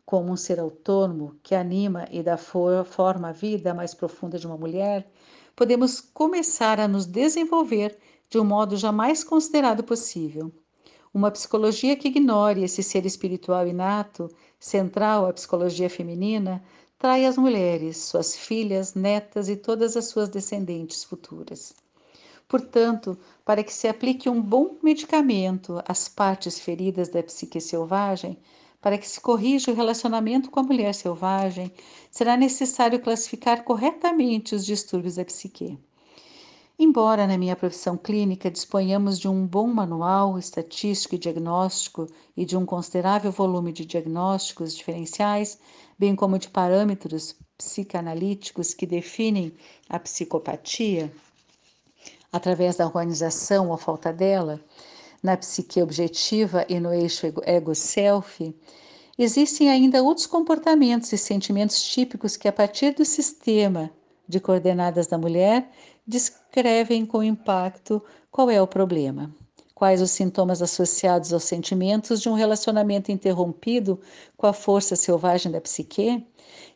[0.06, 4.56] como um ser autônomo que anima e dá forma à vida mais profunda de uma
[4.56, 5.10] mulher,
[5.56, 10.52] podemos começar a nos desenvolver de um modo jamais considerado possível.
[11.12, 14.28] Uma psicologia que ignore esse ser espiritual inato,
[14.60, 16.62] central à psicologia feminina,
[16.98, 21.74] trai as mulheres, suas filhas, netas e todas as suas descendentes futuras.
[22.46, 28.38] Portanto, para que se aplique um bom medicamento às partes feridas da psique selvagem,
[28.82, 31.72] para que se corrija o relacionamento com a mulher selvagem,
[32.10, 35.78] será necessário classificar corretamente os distúrbios da psique.
[36.82, 42.56] Embora na minha profissão clínica disponhamos de um bom manual estatístico e diagnóstico e de
[42.56, 45.58] um considerável volume de diagnósticos diferenciais,
[45.98, 49.52] bem como de parâmetros psicanalíticos que definem
[49.90, 51.12] a psicopatia,
[52.32, 54.58] através da organização ou falta dela,
[55.22, 58.54] na psique objetiva e no eixo ego-self,
[59.18, 63.90] existem ainda outros comportamentos e sentimentos típicos que, a partir do sistema
[64.26, 65.68] de coordenadas da mulher,
[66.06, 69.34] descrevem com impacto qual é o problema.
[69.74, 73.98] Quais os sintomas associados aos sentimentos de um relacionamento interrompido
[74.36, 76.22] com a força selvagem da psique?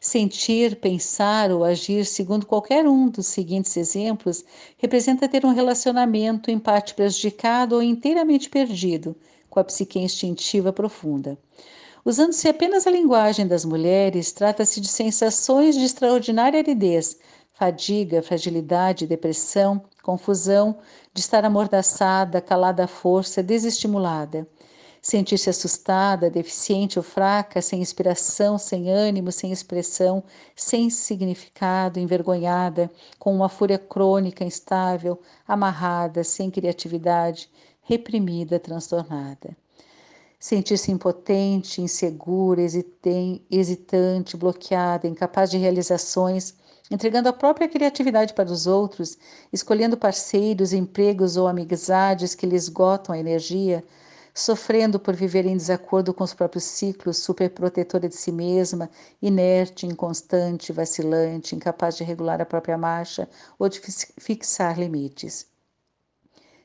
[0.00, 4.44] Sentir, pensar ou agir segundo qualquer um dos seguintes exemplos
[4.78, 9.14] representa ter um relacionamento em parte prejudicado ou inteiramente perdido
[9.50, 11.38] com a psique instintiva profunda.
[12.04, 17.18] Usando-se apenas a linguagem das mulheres, trata-se de sensações de extraordinária aridez,
[17.54, 20.76] fadiga, fragilidade, depressão, confusão,
[21.12, 24.46] de estar amordaçada, calada à força, desestimulada
[25.04, 30.24] sentir-se assustada, deficiente ou fraca, sem inspiração, sem ânimo, sem expressão,
[30.56, 37.50] sem significado, envergonhada, com uma fúria crônica, instável, amarrada, sem criatividade,
[37.82, 39.54] reprimida, transtornada.
[40.38, 46.54] Sentir-se impotente, insegura, hesitante, bloqueada, incapaz de realizações,
[46.90, 49.16] entregando a própria criatividade para os outros,
[49.52, 53.82] escolhendo parceiros, empregos ou amizades que lhe esgotam a energia,
[54.34, 58.90] sofrendo por viver em desacordo com os próprios ciclos, superprotetora de si mesma,
[59.22, 65.46] inerte, inconstante, vacilante, incapaz de regular a própria marcha ou de fixar limites.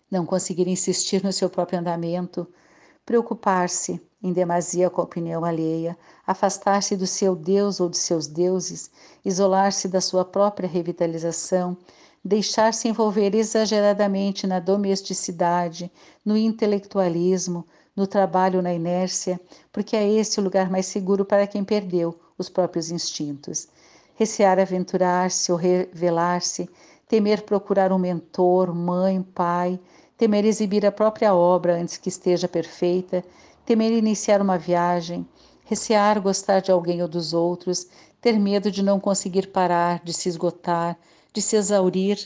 [0.10, 2.48] Não conseguir insistir no seu próprio andamento,
[3.06, 8.92] preocupar-se em demasia com a opinião alheia, afastar-se do seu Deus ou de seus deuses,
[9.24, 11.78] isolar-se da sua própria revitalização,
[12.24, 15.90] deixar-se envolver exageradamente na domesticidade,
[16.26, 19.40] no intelectualismo, no trabalho na inércia,
[19.72, 23.68] porque é esse o lugar mais seguro para quem perdeu os próprios instintos.
[24.16, 26.70] Recear aventurar-se ou revelar-se,
[27.08, 29.80] temer procurar um mentor, mãe, pai,
[30.18, 33.24] temer exibir a própria obra antes que esteja perfeita,
[33.70, 35.28] temer iniciar uma viagem,
[35.64, 37.86] recear gostar de alguém ou dos outros,
[38.20, 40.98] ter medo de não conseguir parar, de se esgotar,
[41.32, 42.18] de se exaurir,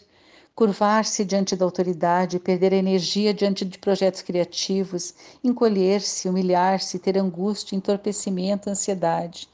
[0.55, 7.75] curvar-se diante da autoridade, perder a energia diante de projetos criativos, encolher-se, humilhar-se, ter angústia,
[7.75, 9.49] entorpecimento, ansiedade,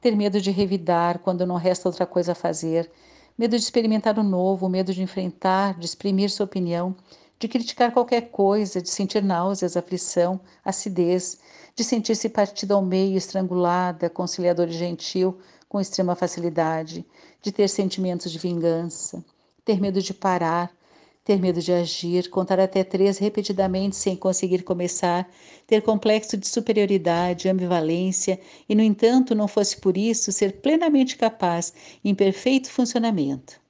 [0.00, 2.90] ter medo de revidar quando não resta outra coisa a fazer,
[3.36, 6.96] medo de experimentar o novo, medo de enfrentar, de exprimir sua opinião,
[7.38, 11.38] de criticar qualquer coisa, de sentir náuseas, aflição, acidez,
[11.74, 17.04] de sentir-se partida ao meio, estrangulada, conciliador e gentil, com extrema facilidade,
[17.42, 19.24] de ter sentimentos de vingança,
[19.64, 20.70] ter medo de parar,
[21.24, 25.28] ter medo de agir, contar até três repetidamente sem conseguir começar,
[25.66, 31.72] ter complexo de superioridade, ambivalência e, no entanto, não fosse por isso, ser plenamente capaz,
[32.04, 33.63] em perfeito funcionamento.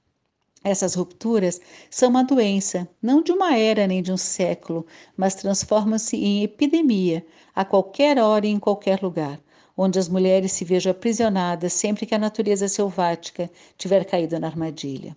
[0.65, 6.17] Essas rupturas são uma doença, não de uma era nem de um século, mas transformam-se
[6.17, 7.23] em epidemia
[7.55, 9.39] a qualquer hora e em qualquer lugar,
[9.77, 15.15] onde as mulheres se vejam aprisionadas sempre que a natureza selvática tiver caído na armadilha.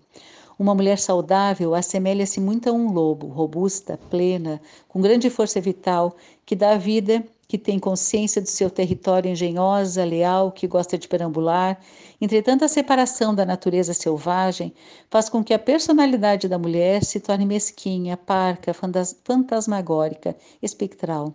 [0.60, 6.14] Uma mulher saudável assemelha-se muito a um lobo, robusta, plena, com grande força vital,
[6.46, 11.80] que dá vida que tem consciência do seu território engenhosa, leal, que gosta de perambular.
[12.20, 14.74] Entretanto, a separação da natureza selvagem
[15.10, 21.34] faz com que a personalidade da mulher se torne mesquinha, parca, fantasmagórica, espectral.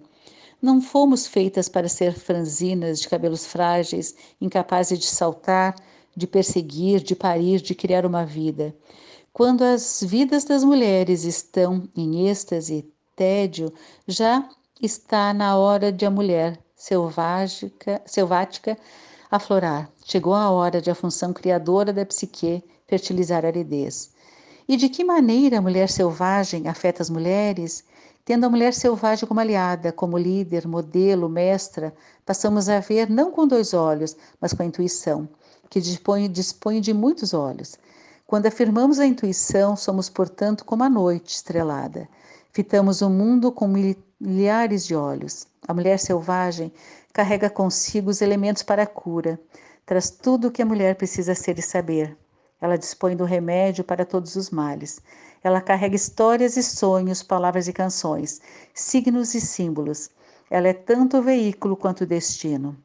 [0.61, 5.75] Não fomos feitas para ser franzinas de cabelos frágeis, incapazes de saltar,
[6.15, 8.77] de perseguir, de parir, de criar uma vida.
[9.33, 13.73] Quando as vidas das mulheres estão em êxtase, tédio,
[14.07, 14.47] já
[14.83, 18.77] está na hora de a mulher selvática, selvática
[19.31, 19.89] aflorar.
[20.05, 24.11] Chegou a hora de a função criadora da psique fertilizar a aridez.
[24.69, 27.85] E de que maneira a mulher selvagem afeta as mulheres?
[28.25, 31.95] Tendo a mulher selvagem como aliada, como líder, modelo, mestra,
[32.27, 35.29] passamos a ver não com dois olhos, mas com a intuição,
[35.71, 37.77] que dispõe, dispõe de muitos olhos.
[38.27, 42.09] Quando afirmamos a intuição, somos, portanto, como a noite estrelada.
[42.53, 43.67] Fitamos o mundo com
[44.23, 45.49] milhares de olhos.
[45.67, 46.73] A mulher selvagem
[47.13, 49.39] carrega consigo os elementos para a cura,
[49.85, 52.17] traz tudo o que a mulher precisa ser e saber.
[52.61, 55.01] Ela dispõe do remédio para todos os males.
[55.43, 58.41] Ela carrega histórias e sonhos, palavras e canções,
[58.73, 60.09] signos e símbolos.
[60.49, 62.77] Ela é tanto o veículo quanto o destino.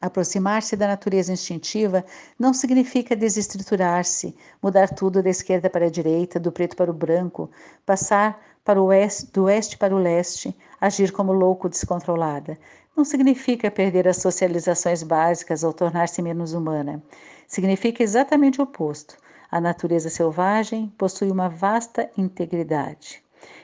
[0.00, 2.04] Aproximar-se da natureza instintiva
[2.38, 7.50] não significa desestruturar-se, mudar tudo da esquerda para a direita, do preto para o branco,
[7.84, 12.58] passar para o oeste, do oeste para o leste, agir como louco descontrolada.
[12.94, 17.02] Não significa perder as socializações básicas ou tornar-se menos humana.
[17.46, 19.16] Significa exatamente o oposto.
[19.50, 23.22] A natureza selvagem possui uma vasta integridade.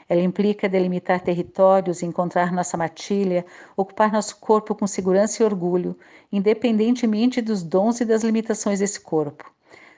[0.09, 3.45] Ela implica delimitar territórios, encontrar nossa matilha,
[3.77, 5.95] ocupar nosso corpo com segurança e orgulho,
[6.33, 9.53] independentemente dos dons e das limitações desse corpo.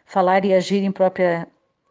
[0.05, 1.47] Falar e agir em própria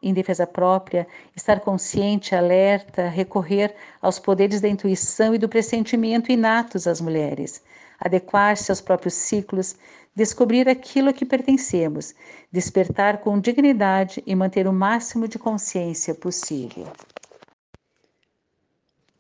[0.05, 6.85] em defesa própria, estar consciente, alerta, recorrer aos poderes da intuição e do pressentimento inatos
[6.85, 7.63] às mulheres,
[7.99, 9.75] adequar-se aos próprios ciclos,
[10.15, 12.13] descobrir aquilo a que pertencemos,
[12.51, 16.87] despertar com dignidade e manter o máximo de consciência possível.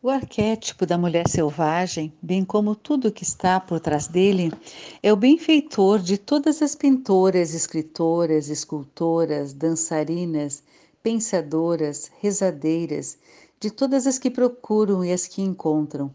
[0.05, 4.53] O arquétipo da mulher selvagem, bem como tudo o que está por trás dele,
[5.01, 10.61] é o benfeitor de todas as pintoras, escritoras, escultoras, dançarinas,
[11.05, 13.19] pensadoras, rezadeiras,
[13.59, 16.11] de todas as que procuram e as que encontram,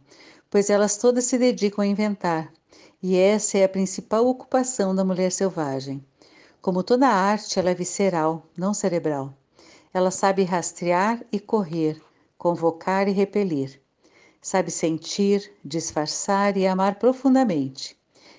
[0.51, 2.53] pois elas todas se dedicam a inventar,
[3.01, 6.05] e essa é a principal ocupação da mulher selvagem.
[6.61, 9.33] Como toda arte, ela é visceral, não cerebral.
[9.95, 12.03] Ela sabe rastrear e correr,
[12.37, 13.81] convocar e repelir.
[14.43, 17.97] Sabe sentir, disfarçar e amar profundamente.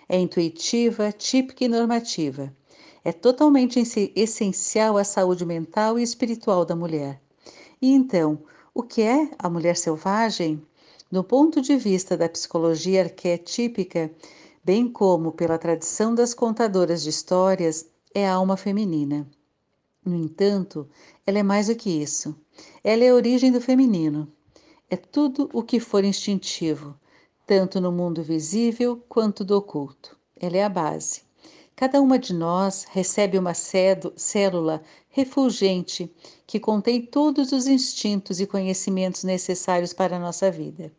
[0.09, 2.53] É intuitiva, típica e normativa.
[3.03, 3.81] É totalmente
[4.15, 7.19] essencial à saúde mental e espiritual da mulher.
[7.81, 8.39] E então,
[8.73, 10.61] o que é a mulher selvagem?
[11.11, 14.11] Do ponto de vista da psicologia arquetípica,
[14.63, 19.27] bem como pela tradição das contadoras de histórias, é a alma feminina.
[20.05, 20.87] No entanto,
[21.25, 22.35] ela é mais do que isso.
[22.83, 24.31] Ela é a origem do feminino.
[24.89, 26.95] É tudo o que for instintivo,
[27.47, 30.17] tanto no mundo visível quanto do oculto.
[30.39, 31.21] Ela é a base.
[31.75, 36.13] Cada uma de nós recebe uma célula refulgente
[36.45, 40.91] que contém todos os instintos e conhecimentos necessários para a nossa vida.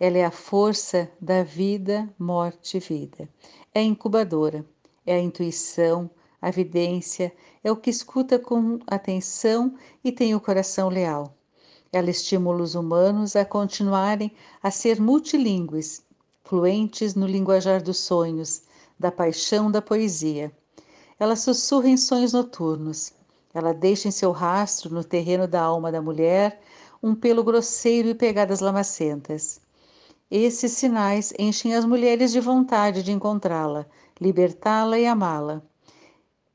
[0.00, 3.28] Ela é a força da vida, morte e vida.
[3.74, 4.64] É incubadora,
[5.06, 6.10] é a intuição,
[6.40, 11.36] a vidência, é o que escuta com atenção e tem o coração leal.
[11.92, 16.02] Ela estimula os humanos a continuarem a ser multilingües,
[16.42, 18.62] fluentes no linguajar dos sonhos,
[18.98, 20.52] da paixão da poesia.
[21.18, 23.12] Ela sussurra em sonhos noturnos.
[23.52, 26.60] Ela deixa em seu rastro, no terreno da alma da mulher,
[27.02, 29.60] um pelo grosseiro e pegadas lamacentas.
[30.30, 33.86] Esses sinais enchem as mulheres de vontade de encontrá-la,
[34.20, 35.62] libertá-la e amá-la.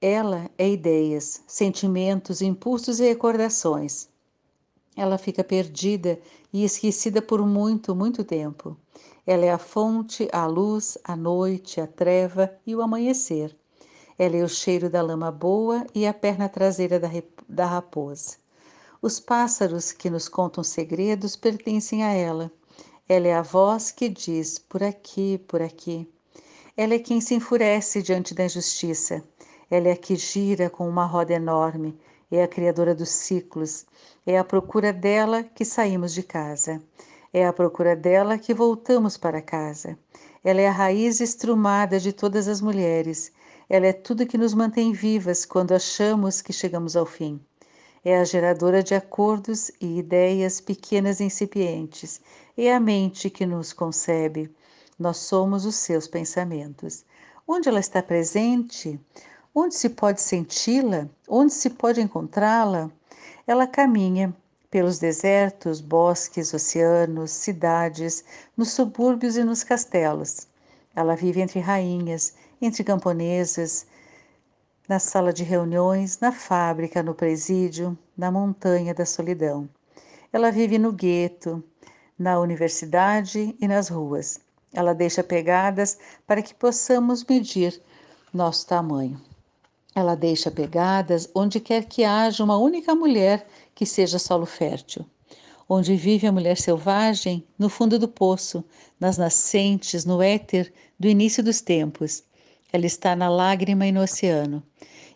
[0.02, 4.10] Ela é ideias, sentimentos, impulsos e recordações.
[4.96, 6.20] Ela fica perdida
[6.52, 8.76] e esquecida por muito, muito tempo.
[9.26, 13.56] Ela é a fonte, a luz, a noite, a treva e o amanhecer.
[14.18, 17.10] Ela é o cheiro da lama boa e a perna traseira da,
[17.48, 18.38] da raposa.
[19.02, 22.52] Os pássaros que nos contam segredos pertencem a ela.
[23.08, 26.06] Ela é a voz que diz por aqui, por aqui.
[26.76, 29.24] Ela é quem se enfurece diante da injustiça.
[29.72, 31.98] Ela é a que gira com uma roda enorme.
[32.30, 33.86] É a criadora dos ciclos.
[34.26, 36.82] É a procura dela que saímos de casa.
[37.32, 39.98] É à procura dela que voltamos para casa.
[40.44, 43.32] Ela é a raiz estrumada de todas as mulheres.
[43.70, 47.40] Ela é tudo que nos mantém vivas quando achamos que chegamos ao fim.
[48.04, 52.20] É a geradora de acordos e ideias pequenas e incipientes.
[52.58, 54.52] É a mente que nos concebe.
[54.98, 57.06] Nós somos os seus pensamentos.
[57.48, 59.00] Onde ela está presente?
[59.54, 61.08] Onde se pode senti-la?
[61.28, 62.90] Onde se pode encontrá-la?
[63.46, 64.36] Ela caminha
[64.70, 68.24] pelos desertos, bosques, oceanos, cidades,
[68.56, 70.48] nos subúrbios e nos castelos.
[70.96, 73.88] Ela vive entre rainhas, entre camponesas,
[74.88, 79.70] na sala de reuniões, na fábrica, no presídio, na montanha da solidão.
[80.34, 81.64] Ela vive no gueto,
[82.18, 84.40] na universidade e nas ruas.
[84.74, 85.98] Ela deixa pegadas
[86.28, 87.82] para que possamos medir
[88.34, 89.20] nosso tamanho.
[89.96, 93.48] Ela deixa pegadas onde quer que haja uma única mulher
[93.80, 95.06] que seja solo fértil.
[95.70, 98.62] Onde vive a mulher selvagem, no fundo do poço,
[99.00, 102.22] nas nascentes, no éter do início dos tempos.
[102.74, 104.62] Ela está na lágrima e no oceano.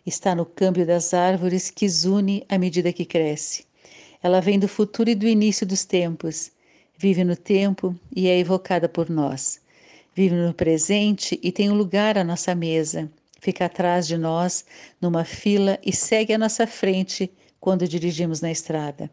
[0.06, 3.66] Está no câmbio das árvores que zune à medida que cresce.
[4.22, 6.50] Ela vem do futuro e do início dos tempos.
[6.96, 9.60] Vive no tempo e é evocada por nós.
[10.14, 13.12] Vive no presente e tem um lugar à nossa mesa.
[13.42, 14.64] Fica atrás de nós,
[15.02, 17.30] numa fila e segue à nossa frente
[17.64, 19.10] quando dirigimos na estrada.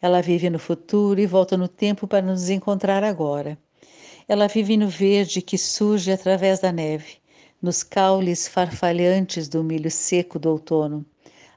[0.00, 3.58] Ela vive no futuro e volta no tempo para nos encontrar agora.
[4.26, 7.18] Ela vive no verde que surge através da neve,
[7.60, 11.04] nos caules farfalhantes do milho seco do outono.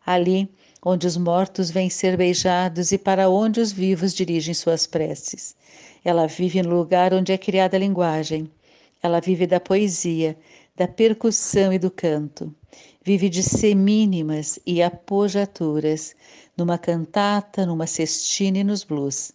[0.06, 0.52] Ali,
[0.86, 5.56] onde os mortos vêm ser beijados e para onde os vivos dirigem suas preces.
[6.04, 8.52] Ela vive no lugar onde é criada a linguagem.
[9.02, 10.38] Ela vive da poesia,
[10.76, 12.54] da percussão e do canto
[13.04, 16.16] vive de semínimas e apojaturas,
[16.56, 19.34] numa cantata, numa cestina e nos blues.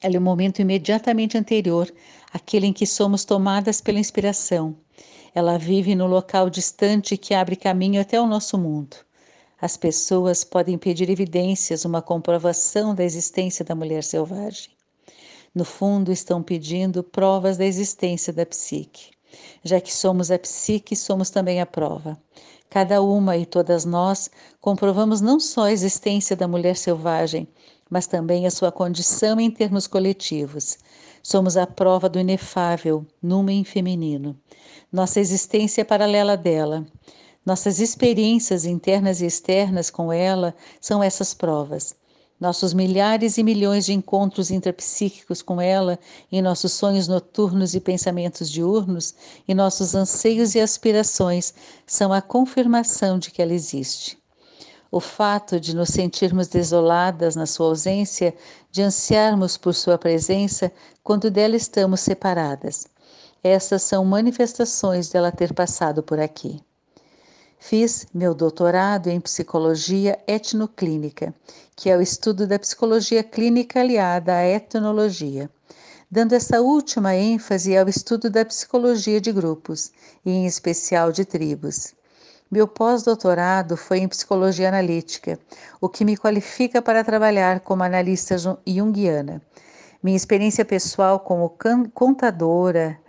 [0.00, 1.92] Ela é o momento imediatamente anterior,
[2.32, 4.74] aquele em que somos tomadas pela inspiração.
[5.34, 8.96] Ela vive no local distante que abre caminho até o nosso mundo.
[9.60, 14.70] As pessoas podem pedir evidências, uma comprovação da existência da mulher selvagem.
[15.54, 19.13] No fundo, estão pedindo provas da existência da psique.
[19.62, 22.18] Já que somos a psique, somos também a prova.
[22.70, 24.28] Cada uma e todas nós
[24.60, 27.46] comprovamos não só a existência da mulher selvagem,
[27.88, 30.78] mas também a sua condição em termos coletivos.
[31.22, 34.36] Somos a prova do inefável, númen feminino.
[34.92, 36.84] Nossa existência é paralela dela.
[37.46, 41.94] Nossas experiências internas e externas com ela são essas provas.
[42.40, 45.98] Nossos milhares e milhões de encontros intrapsíquicos com ela,
[46.32, 49.14] em nossos sonhos noturnos e pensamentos diurnos,
[49.46, 51.54] e nossos anseios e aspirações
[51.86, 54.18] são a confirmação de que ela existe.
[54.90, 58.34] O fato de nos sentirmos desoladas na sua ausência,
[58.70, 60.72] de ansiarmos por sua presença
[61.02, 62.86] quando dela estamos separadas.
[63.42, 66.60] Essas são manifestações dela ter passado por aqui.
[67.66, 71.34] Fiz meu doutorado em psicologia etnoclínica,
[71.74, 75.48] que é o estudo da psicologia clínica aliada à etnologia,
[76.10, 79.92] dando essa última ênfase ao estudo da psicologia de grupos,
[80.26, 81.94] e em especial de tribos.
[82.50, 85.38] Meu pós-doutorado foi em psicologia analítica,
[85.80, 88.36] o que me qualifica para trabalhar como analista
[88.66, 89.40] junguiana.
[90.02, 91.56] Minha experiência pessoal como
[91.94, 93.00] contadora,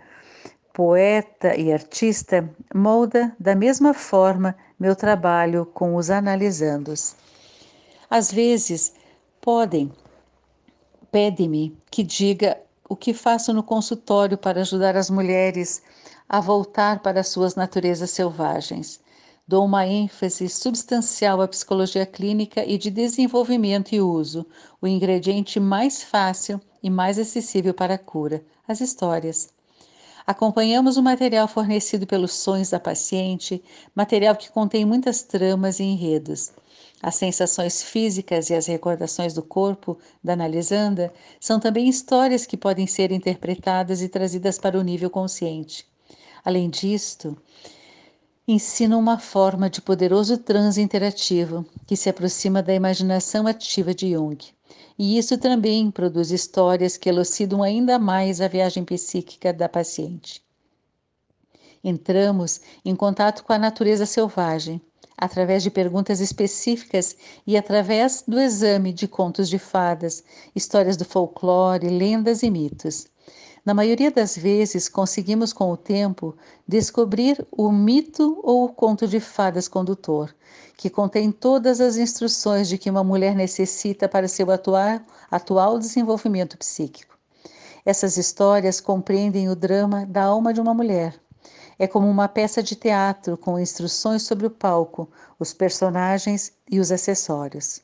[0.76, 7.16] poeta e artista molda da mesma forma meu trabalho com os analisandos.
[8.10, 8.92] Às vezes,
[9.40, 9.90] podem,
[11.10, 15.82] pede-me que diga o que faço no consultório para ajudar as mulheres
[16.28, 19.00] a voltar para suas naturezas selvagens.
[19.48, 24.44] Dou uma ênfase substancial à psicologia clínica e de desenvolvimento e uso,
[24.82, 29.55] o ingrediente mais fácil e mais acessível para a cura, as histórias.
[30.26, 33.62] Acompanhamos o material fornecido pelos sonhos da paciente,
[33.94, 36.52] material que contém muitas tramas e enredos.
[37.00, 42.88] As sensações físicas e as recordações do corpo da analisanda são também histórias que podem
[42.88, 45.86] ser interpretadas e trazidas para o nível consciente.
[46.44, 47.36] Além disto,
[48.48, 54.38] ensina uma forma de poderoso transe interativo que se aproxima da imaginação ativa de Jung.
[54.98, 60.42] E isso também produz histórias que elucidam ainda mais a viagem psíquica da paciente.
[61.84, 64.80] Entramos em contato com a natureza selvagem,
[65.16, 67.16] através de perguntas específicas
[67.46, 70.24] e através do exame de contos de fadas,
[70.54, 73.06] histórias do folclore, lendas e mitos.
[73.66, 76.36] Na maioria das vezes, conseguimos com o tempo
[76.68, 80.32] descobrir o mito ou o conto de fadas condutor,
[80.76, 87.18] que contém todas as instruções de que uma mulher necessita para seu atual, desenvolvimento psíquico.
[87.84, 91.20] Essas histórias compreendem o drama da alma de uma mulher.
[91.76, 95.08] É como uma peça de teatro com instruções sobre o palco,
[95.40, 97.80] os personagens e os acessórios.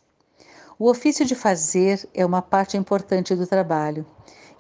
[0.79, 4.07] O ofício de fazer é uma parte importante do trabalho.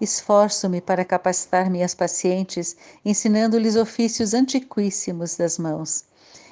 [0.03, 6.05] Esforço-me para capacitar minhas pacientes, ensinando-lhes ofícios antiquíssimos das mãos,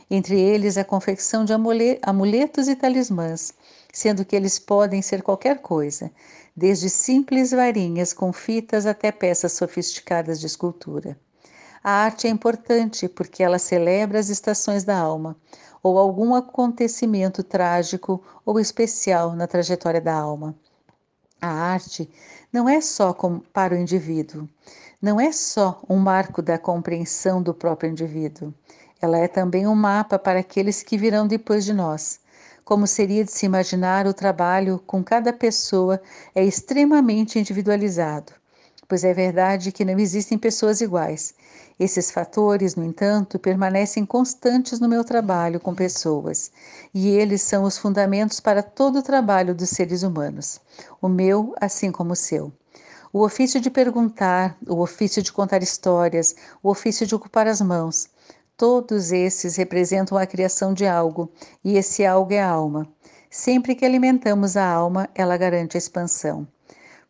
[0.08, 3.52] entre eles a confecção de amuletos e talismãs,
[3.92, 6.12] sendo que eles podem ser qualquer coisa,
[6.54, 11.18] desde simples varinhas com fitas até peças sofisticadas de escultura.
[11.82, 15.36] A arte é importante porque ela celebra as estações da alma,
[15.82, 20.54] ou algum acontecimento trágico ou especial na trajetória da alma.
[21.42, 22.10] A arte
[22.52, 23.16] não é só
[23.50, 24.46] para o indivíduo,
[25.00, 28.52] não é só um marco da compreensão do próprio indivíduo.
[29.00, 32.20] Ela é também um mapa para aqueles que virão depois de nós.
[32.62, 35.98] Como seria de se imaginar, o trabalho com cada pessoa
[36.34, 38.32] é extremamente individualizado,
[38.86, 41.32] pois é verdade que não existem pessoas iguais.
[41.80, 46.52] Esses fatores, no entanto, permanecem constantes no meu trabalho com pessoas,
[46.92, 50.60] e eles são os fundamentos para todo o trabalho dos seres humanos,
[51.00, 52.52] o meu assim como o seu.
[53.10, 58.10] O ofício de perguntar, o ofício de contar histórias, o ofício de ocupar as mãos,
[58.58, 61.32] todos esses representam a criação de algo,
[61.64, 62.86] e esse algo é a alma.
[63.30, 66.46] Sempre que alimentamos a alma, ela garante a expansão.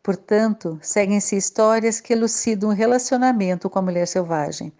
[0.03, 4.73] Portanto, seguem-se histórias que elucidam o relacionamento com a mulher selvagem.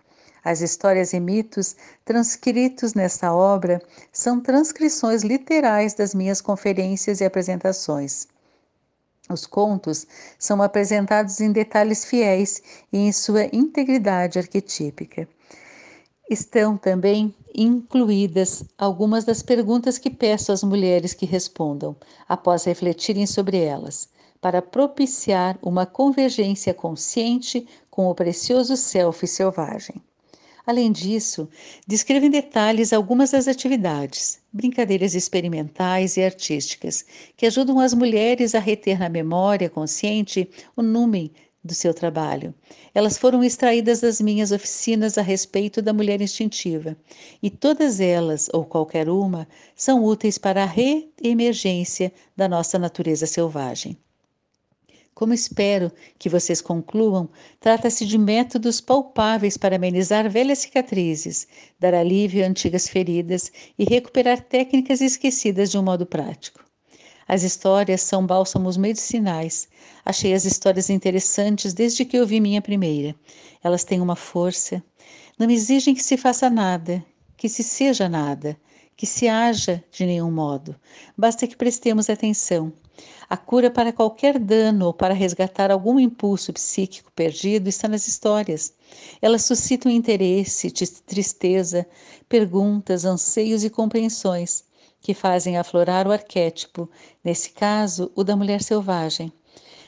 [0.43, 3.79] As histórias e mitos transcritos nesta obra
[4.11, 8.27] são transcrições literais das minhas conferências e apresentações.
[9.29, 10.07] Os contos
[10.39, 12.59] são apresentados em detalhes fiéis
[12.91, 15.29] e em sua integridade arquetípica.
[16.27, 21.95] Estão também incluídas algumas das perguntas que peço às mulheres que respondam,
[22.27, 24.09] após refletirem sobre elas
[24.41, 30.01] para propiciar uma convergência consciente com o precioso self selvagem.
[30.65, 31.47] Além disso,
[31.87, 37.05] descrevo em detalhes algumas das atividades, brincadeiras experimentais e artísticas
[37.37, 41.31] que ajudam as mulheres a reter na memória consciente o númen
[41.63, 42.53] do seu trabalho.
[42.93, 46.97] Elas foram extraídas das minhas oficinas a respeito da mulher instintiva,
[47.41, 53.97] e todas elas, ou qualquer uma, são úteis para a reemergência da nossa natureza selvagem.
[55.13, 61.47] Como espero que vocês concluam, trata-se de métodos palpáveis para amenizar velhas cicatrizes,
[61.79, 66.63] dar alívio a antigas feridas e recuperar técnicas esquecidas de um modo prático.
[67.27, 69.69] As histórias são bálsamos medicinais.
[70.03, 73.15] Achei as histórias interessantes desde que ouvi minha primeira.
[73.63, 74.83] Elas têm uma força.
[75.37, 77.03] Não exigem que se faça nada,
[77.37, 78.57] que se seja nada,
[79.01, 80.75] que se haja de nenhum modo.
[81.17, 82.71] Basta que prestemos atenção.
[83.27, 88.75] A cura para qualquer dano ou para resgatar algum impulso psíquico perdido está nas histórias.
[89.19, 90.69] Elas suscitam interesse,
[91.07, 91.83] tristeza,
[92.29, 94.65] perguntas, anseios e compreensões
[95.01, 96.87] que fazem aflorar o arquétipo,
[97.23, 99.33] nesse caso, o da mulher selvagem.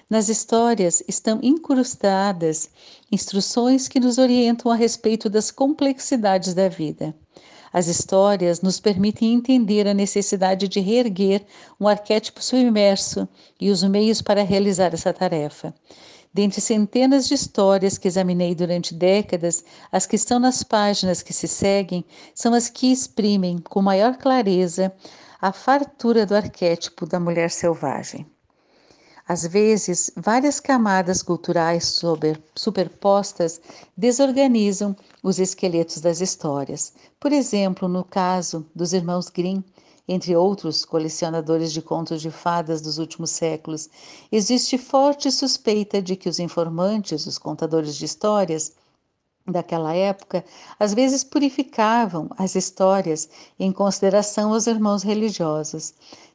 [0.09, 2.67] Nas histórias estão incrustadas
[3.11, 7.15] instruções que nos orientam a respeito das complexidades da vida.
[7.73, 11.43] As histórias nos permitem entender a necessidade de reerguer
[11.79, 13.27] um arquétipo submerso
[13.59, 15.73] e os meios para realizar essa tarefa.
[16.31, 21.47] Dentre centenas de histórias que examinei durante décadas, as que estão nas páginas que se
[21.47, 22.05] seguem
[22.35, 24.93] são as que exprimem com maior clareza
[25.41, 28.25] a fartura do arquétipo da mulher selvagem.
[29.27, 33.61] Às vezes, várias camadas culturais super, superpostas
[33.95, 36.93] desorganizam os esqueletos das histórias.
[37.19, 39.63] Por exemplo, no caso dos irmãos Grimm,
[40.05, 43.89] entre outros colecionadores de contos de fadas dos últimos séculos,
[44.29, 48.73] existe forte suspeita de que os informantes, os contadores de histórias,
[49.45, 50.43] daquela época,
[50.79, 55.93] às vezes purificavam as histórias em consideração aos irmãos religiosos.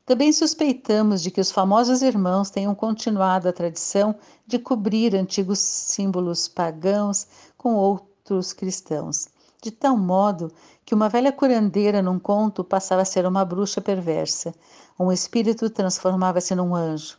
[0.09, 4.15] Também suspeitamos de que os famosos irmãos tenham continuado a tradição
[4.47, 7.27] de cobrir antigos símbolos pagãos
[7.59, 9.29] com outros cristãos,
[9.63, 10.51] de tal modo
[10.83, 14.55] que uma velha curandeira num conto passava a ser uma bruxa perversa,
[14.99, 17.19] um espírito transformava-se num anjo,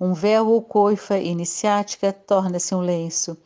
[0.00, 3.36] um véu ou coifa iniciática torna-se um lenço,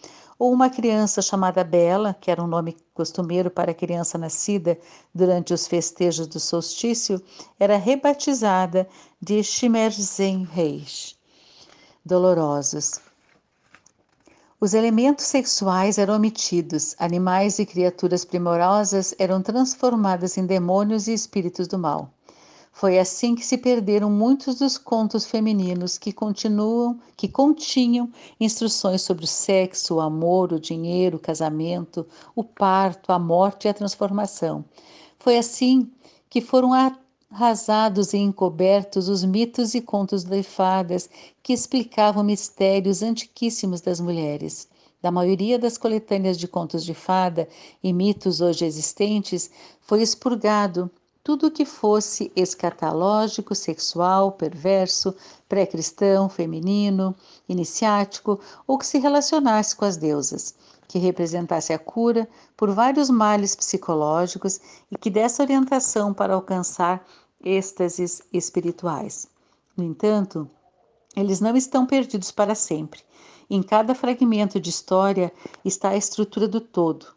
[0.45, 4.79] ou uma criança chamada Bela, que era um nome costumeiro para a criança nascida
[5.15, 7.19] durante os festejos do solstício,
[7.59, 8.87] era rebatizada
[9.19, 11.17] de Shimerzen Reis,
[12.05, 13.01] dolorosos.
[14.61, 21.67] Os elementos sexuais eram omitidos, animais e criaturas primorosas eram transformadas em demônios e espíritos
[21.67, 22.13] do mal.
[22.77, 28.11] Foi assim que se perderam muitos dos contos femininos que continuam, que continham
[28.41, 32.05] instruções sobre o sexo, o amor, o dinheiro, o casamento,
[32.35, 34.65] o parto, a morte e a transformação.
[35.21, 35.89] Foi assim
[36.29, 36.73] que foram
[37.31, 41.09] arrasados e encobertos os mitos e contos de fadas
[41.45, 44.69] que explicavam mistérios antiquíssimos das mulheres.
[45.01, 47.49] Da maioria das coletâneas de contos de fada
[47.85, 49.49] e mitos hoje existentes,
[49.81, 50.91] foi expurgado
[51.25, 55.15] tudo que fosse escatológico, sexual, perverso,
[55.49, 57.17] pré-cristão, feminino,
[57.49, 60.55] iniciático ou que se relacionasse com as deusas,
[60.87, 64.61] que representasse a cura por vários males psicológicos
[64.91, 67.03] e que desse orientação para alcançar
[67.43, 69.27] êxtases espirituais.
[69.75, 70.47] No entanto,
[71.17, 73.01] eles não estão perdidos para sempre.
[73.49, 75.33] Em cada fragmento de história
[75.65, 77.14] está a estrutura do todo.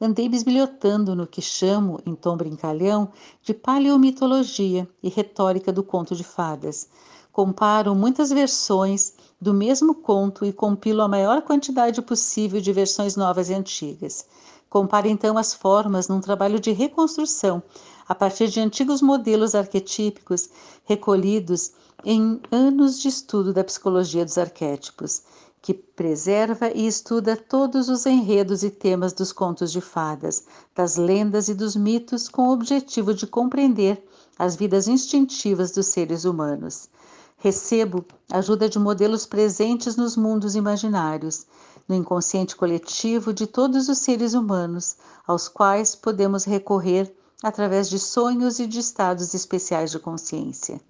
[0.00, 3.10] Andei bisbilhotando no que chamo, em tom brincalhão,
[3.42, 6.88] de paleomitologia e retórica do conto de fadas.
[7.32, 13.50] Comparo muitas versões do mesmo conto e compilo a maior quantidade possível de versões novas
[13.50, 14.24] e antigas.
[14.70, 17.60] Comparo então as formas num trabalho de reconstrução,
[18.08, 20.48] a partir de antigos modelos arquetípicos
[20.84, 21.72] recolhidos
[22.04, 25.22] em anos de estudo da psicologia dos arquétipos,
[25.60, 30.44] que preserva e estuda todos os enredos e temas dos contos de fadas,
[30.74, 34.02] das lendas e dos mitos com o objetivo de compreender
[34.38, 36.88] as vidas instintivas dos seres humanos.
[37.36, 41.46] Recebo ajuda de modelos presentes nos mundos imaginários,
[41.88, 44.96] no inconsciente coletivo de todos os seres humanos,
[45.26, 50.80] aos quais podemos recorrer através de sonhos e de estados especiais de consciência.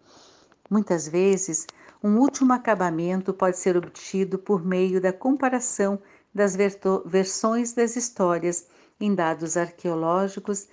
[0.71, 1.67] Muitas vezes,
[2.03, 6.01] um último acabamento pode ser obtido por meio da comparação
[6.35, 6.57] das
[7.05, 8.69] versões das histórias
[9.01, 10.69] em dados arqueológicos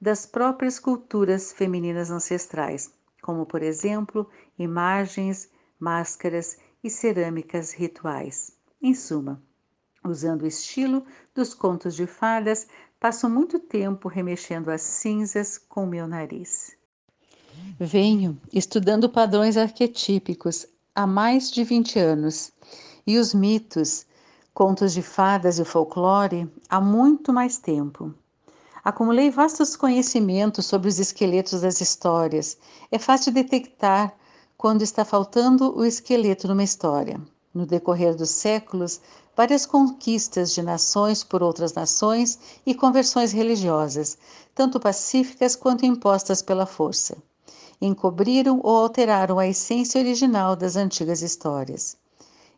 [0.00, 2.92] das próprias culturas femininas ancestrais,
[3.22, 8.56] como, por exemplo, imagens, máscaras e cerâmicas rituais.
[8.80, 9.42] Em suma,
[10.04, 11.04] usando o estilo
[11.34, 12.68] dos contos de fadas,
[13.00, 16.76] Passo muito tempo remexendo as cinzas com meu nariz.
[17.80, 22.50] Venho estudando padrões arquetípicos há mais de 20 anos
[23.06, 24.04] e os mitos,
[24.52, 28.12] contos de fadas e folclore há muito mais tempo.
[28.82, 32.58] Acumulei vastos conhecimentos sobre os esqueletos das histórias.
[32.90, 34.12] É fácil detectar
[34.56, 37.20] quando está faltando o esqueleto numa história.
[37.54, 39.00] No decorrer dos séculos,
[39.36, 44.18] várias conquistas de nações por outras nações e conversões religiosas,
[44.52, 47.16] tanto pacíficas quanto impostas pela força.
[47.80, 51.96] Encobriram ou alteraram a essência original das antigas histórias.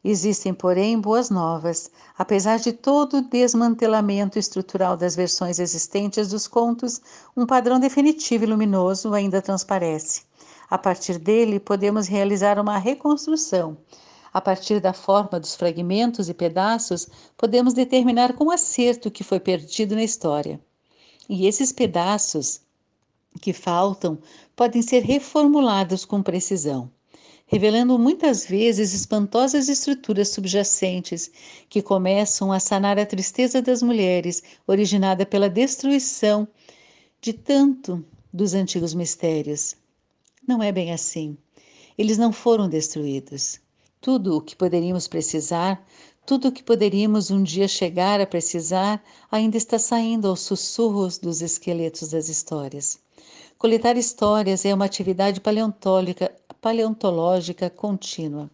[0.02, 1.90] Existem, porém, boas novas.
[2.16, 7.00] Apesar de todo o desmantelamento estrutural das versões existentes dos contos,
[7.36, 10.22] um padrão definitivo e luminoso ainda transparece.
[10.70, 13.76] A partir dele, podemos realizar uma reconstrução
[14.32, 19.40] a partir da forma dos fragmentos e pedaços, podemos determinar com acerto o que foi
[19.40, 20.60] perdido na história.
[21.28, 22.60] E esses pedaços
[23.40, 24.18] que faltam
[24.56, 26.90] podem ser reformulados com precisão,
[27.46, 31.30] revelando muitas vezes espantosas estruturas subjacentes
[31.68, 36.46] que começam a sanar a tristeza das mulheres, originada pela destruição
[37.20, 39.76] de tanto dos antigos mistérios.
[40.46, 41.36] Não é bem assim.
[41.96, 43.60] Eles não foram destruídos.
[44.00, 45.84] Tudo o que poderíamos precisar,
[46.24, 51.42] tudo o que poderíamos um dia chegar a precisar, ainda está saindo aos sussurros dos
[51.42, 52.98] esqueletos das histórias.
[53.60, 55.38] Coletar histórias é uma atividade
[56.62, 58.50] paleontológica, contínua.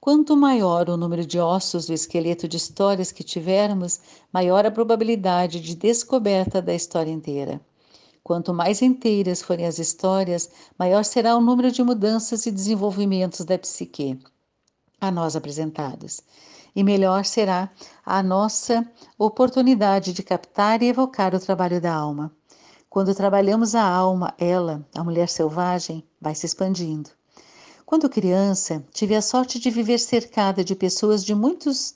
[0.00, 3.98] Quanto maior o número de ossos do esqueleto de histórias que tivermos,
[4.32, 7.60] maior a probabilidade de descoberta da história inteira.
[8.22, 13.58] Quanto mais inteiras forem as histórias, maior será o número de mudanças e desenvolvimentos da
[13.58, 14.20] psique
[15.00, 16.20] a nós apresentados.
[16.76, 17.72] E melhor será
[18.06, 22.37] a nossa oportunidade de captar e evocar o trabalho da alma.
[22.90, 27.10] Quando trabalhamos a alma, ela, a mulher selvagem, vai se expandindo.
[27.84, 31.94] Quando criança, tive a sorte de viver cercada de pessoas de muitos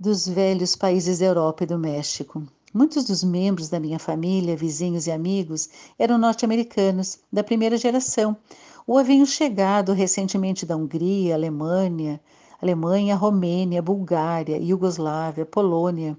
[0.00, 2.46] dos velhos países da Europa e do México.
[2.72, 8.36] Muitos dos membros da minha família, vizinhos e amigos, eram norte-americanos, da primeira geração,
[8.86, 12.20] ou haviam chegado recentemente da Hungria, Alemanha,
[12.60, 16.16] Alemanha, Romênia, Bulgária, Iugoslávia, Polônia,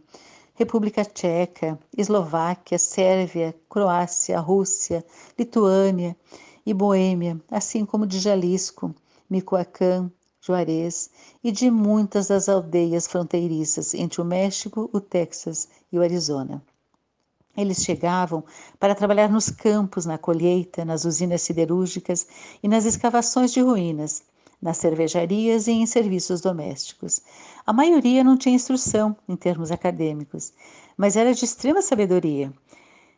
[0.59, 5.05] República Tcheca, Eslováquia, Sérvia, Croácia, Rússia,
[5.37, 6.13] Lituânia
[6.65, 8.93] e Boêmia, assim como de Jalisco,
[9.29, 16.01] Micoacán, Juarez e de muitas das aldeias fronteiriças entre o México, o Texas e o
[16.01, 16.61] Arizona.
[17.55, 18.43] Eles chegavam
[18.77, 22.27] para trabalhar nos campos, na colheita, nas usinas siderúrgicas
[22.61, 24.23] e nas escavações de ruínas,
[24.61, 27.21] nas cervejarias e em serviços domésticos.
[27.65, 30.53] A maioria não tinha instrução em termos acadêmicos,
[30.97, 32.51] mas era de extrema sabedoria,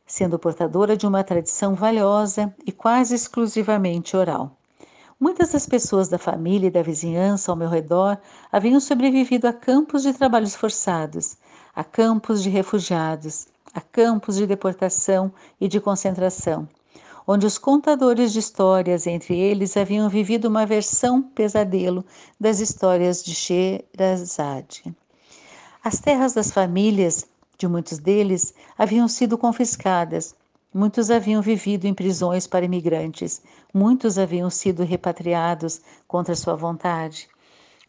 [0.06, 4.56] sendo portadora de uma tradição valiosa e quase exclusivamente oral.
[5.20, 8.18] Muitas das pessoas da família e da vizinhança ao meu redor
[8.52, 11.38] haviam sobrevivido a campos de trabalhos forçados,
[11.76, 16.68] a campos de refugiados, a campos de deportação e de concentração,
[17.34, 22.04] onde os contadores de histórias entre eles haviam vivido uma versão pesadelo
[22.38, 24.94] das histórias de Sherazade.
[25.82, 27.26] As terras das famílias
[27.58, 30.36] de muitos deles haviam sido confiscadas
[30.74, 33.42] Muitos haviam vivido em prisões para imigrantes,
[33.74, 37.28] muitos haviam sido repatriados contra sua vontade.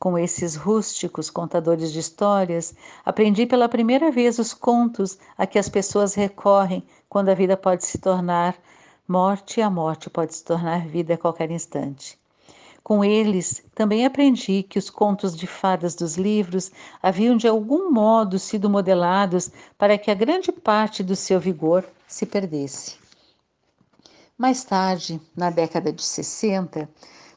[0.00, 2.74] Com esses rústicos contadores de histórias,
[3.04, 7.84] aprendi pela primeira vez os contos a que as pessoas recorrem quando a vida pode
[7.84, 8.56] se tornar
[9.06, 12.18] morte e a morte pode se tornar vida a qualquer instante.
[12.82, 18.38] Com eles, também aprendi que os contos de fadas dos livros haviam de algum modo
[18.38, 22.96] sido modelados para que a grande parte do seu vigor se perdesse.
[24.36, 26.88] Mais tarde, na década de 60,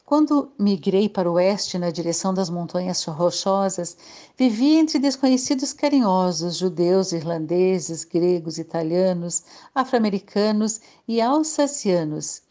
[0.06, 3.98] quando migrei para o oeste na direção das montanhas rochosas,
[4.38, 9.44] vivi entre desconhecidos carinhosos, judeus, irlandeses, gregos, italianos,
[9.74, 12.44] afro-americanos e alsacianos,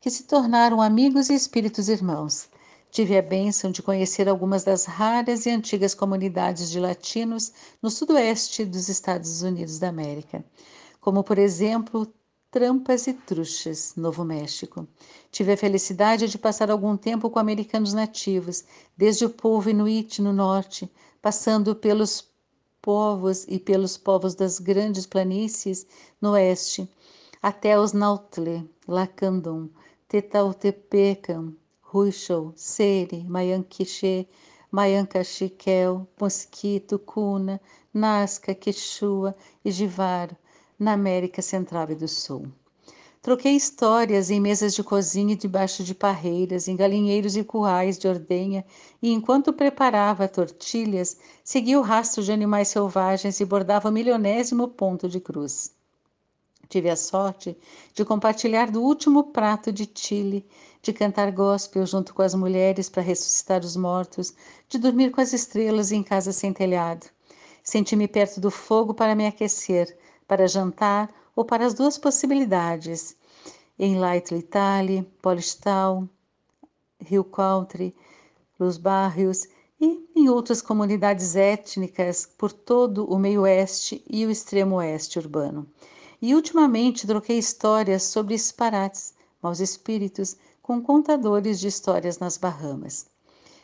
[0.00, 2.48] que se tornaram amigos e espíritos irmãos.
[2.92, 7.52] Tive a bênção de conhecer algumas das raras e antigas comunidades de latinos
[7.82, 10.44] no sudoeste dos Estados Unidos da América,
[11.00, 12.06] como, por exemplo,
[12.52, 14.84] Trampas e Truchas, Novo México.
[15.30, 18.64] Tive a felicidade de passar algum tempo com americanos nativos,
[18.96, 20.90] desde o povo inuit no norte,
[21.22, 22.28] passando pelos
[22.82, 25.86] povos e pelos povos das grandes planícies
[26.20, 26.90] no oeste,
[27.40, 29.68] até os Nautle, Lacandon,
[30.08, 31.54] Tetaltepecan,
[31.94, 34.26] Huichol, Seri, Mayanquiché,
[34.72, 37.60] Mayancaxiquel, Mosquito, Cuna,
[37.94, 40.36] Nazca, Quechua e Jivaro,
[40.80, 42.46] na América Central e do Sul.
[43.22, 48.64] Troquei histórias em mesas de cozinha debaixo de parreiras, em galinheiros e currais de ordenha,
[49.02, 55.06] e enquanto preparava tortilhas, segui o rastro de animais selvagens e bordava o milionésimo ponto
[55.06, 55.70] de cruz.
[56.70, 57.54] Tive a sorte
[57.92, 60.46] de compartilhar do último prato de Chile,
[60.80, 64.32] de cantar gospel junto com as mulheres para ressuscitar os mortos,
[64.66, 67.06] de dormir com as estrelas em casa sem telhado.
[67.62, 69.94] Senti-me perto do fogo para me aquecer,
[70.30, 73.16] para jantar ou para as duas possibilidades.
[73.76, 76.08] Em Light Italy, Polistal,
[77.00, 77.92] Rio Country,
[78.56, 79.48] Los Barrios
[79.80, 85.66] e em outras comunidades étnicas por todo o meio-oeste e o extremo oeste urbano.
[86.22, 93.06] E ultimamente troquei histórias sobre disparates, maus espíritos, com contadores de histórias nas Bahamas.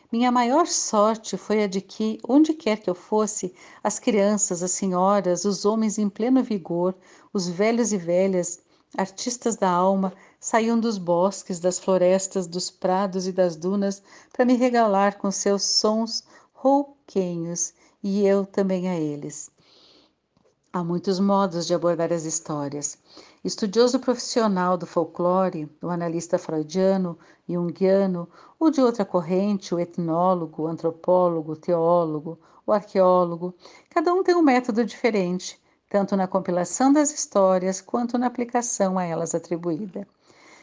[0.09, 3.53] Minha maior sorte foi a de que, onde quer que eu fosse,
[3.83, 6.95] as crianças, as senhoras, os homens em pleno vigor,
[7.33, 8.61] os velhos e velhas,
[8.97, 14.01] artistas da alma, saíam dos bosques, das florestas, dos prados e das dunas
[14.31, 19.51] para me regalar com seus sons rouquenhos, e eu também a eles.
[20.77, 22.99] Há muitos modos de abordar as histórias.
[23.43, 27.17] Estudioso profissional do folclore, o analista freudiano,
[27.49, 33.55] junguiano ou de outra corrente, o etnólogo, o antropólogo, o teólogo, o arqueólogo,
[33.89, 35.59] cada um tem um método diferente,
[35.89, 40.07] tanto na compilação das histórias quanto na aplicação a elas atribuída.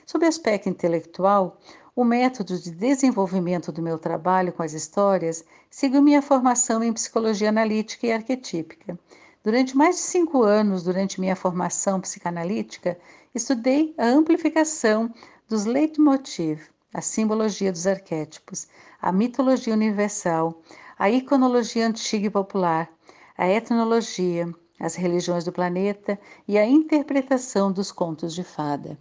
[0.07, 1.59] Sob aspecto intelectual,
[1.97, 7.49] o método de desenvolvimento do meu trabalho com as histórias seguiu minha formação em psicologia
[7.49, 8.97] analítica e arquetípica.
[9.45, 12.99] Durante mais de cinco anos, durante minha formação psicanalítica,
[13.35, 15.13] estudei a amplificação
[15.47, 16.63] dos leitmotiv,
[16.95, 18.67] a simbologia dos arquétipos,
[19.03, 20.63] a mitologia universal,
[20.99, 22.91] a iconologia antiga e popular,
[23.37, 26.19] a etnologia, as religiões do planeta
[26.49, 28.97] e a interpretação dos contos de fada.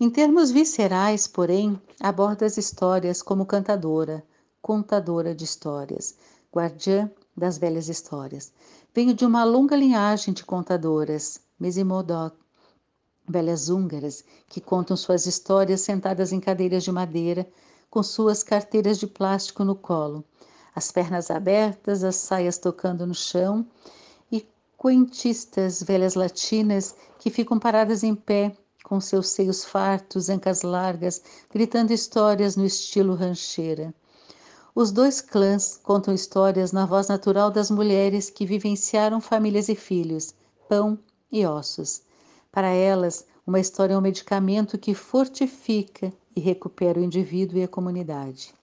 [0.00, 4.24] Em termos viscerais, porém, aborda as histórias como cantadora,
[4.60, 6.18] contadora de histórias,
[6.52, 7.08] guardiã
[7.38, 8.52] das velhas histórias.
[8.94, 12.36] Venho de uma longa linhagem de contadoras, Mesimodok,
[13.28, 17.46] velhas húngaras, que contam suas histórias sentadas em cadeiras de madeira,
[17.90, 20.24] com suas carteiras de plástico no colo,
[20.74, 23.66] as pernas abertas, as saias tocando no chão,
[24.30, 24.46] e
[24.80, 31.22] quentistas velhas latinas que ficam paradas em pé, com seus seios fartos, ancas largas,
[31.52, 33.94] gritando histórias no estilo rancheira.
[34.80, 40.32] Os dois clãs contam histórias na voz natural das mulheres que vivenciaram famílias e filhos,
[40.68, 40.96] pão
[41.32, 42.02] e ossos.
[42.52, 47.66] Para elas, uma história é um medicamento que fortifica e recupera o indivíduo e a
[47.66, 48.54] comunidade.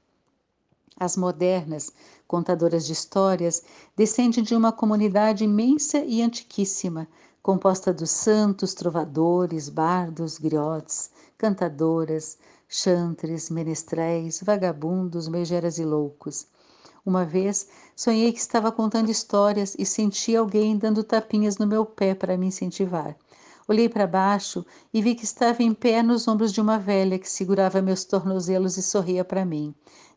[0.97, 1.91] As modernas,
[2.25, 3.61] contadoras de histórias,
[3.93, 7.09] descendem de uma comunidade imensa e antiquíssima,
[7.43, 12.37] composta dos santos, trovadores, bardos, griotes, cantadoras,
[12.67, 16.47] chantres, menestréis, vagabundos, megeras e loucos.
[17.05, 22.15] Uma vez sonhei que estava contando histórias e senti alguém dando tapinhas no meu pé
[22.15, 23.15] para me incentivar.
[23.67, 27.29] Olhei para baixo e vi que estava em pé nos ombros de uma velha que
[27.29, 29.73] segurava meus tornozelos e sorria para mim.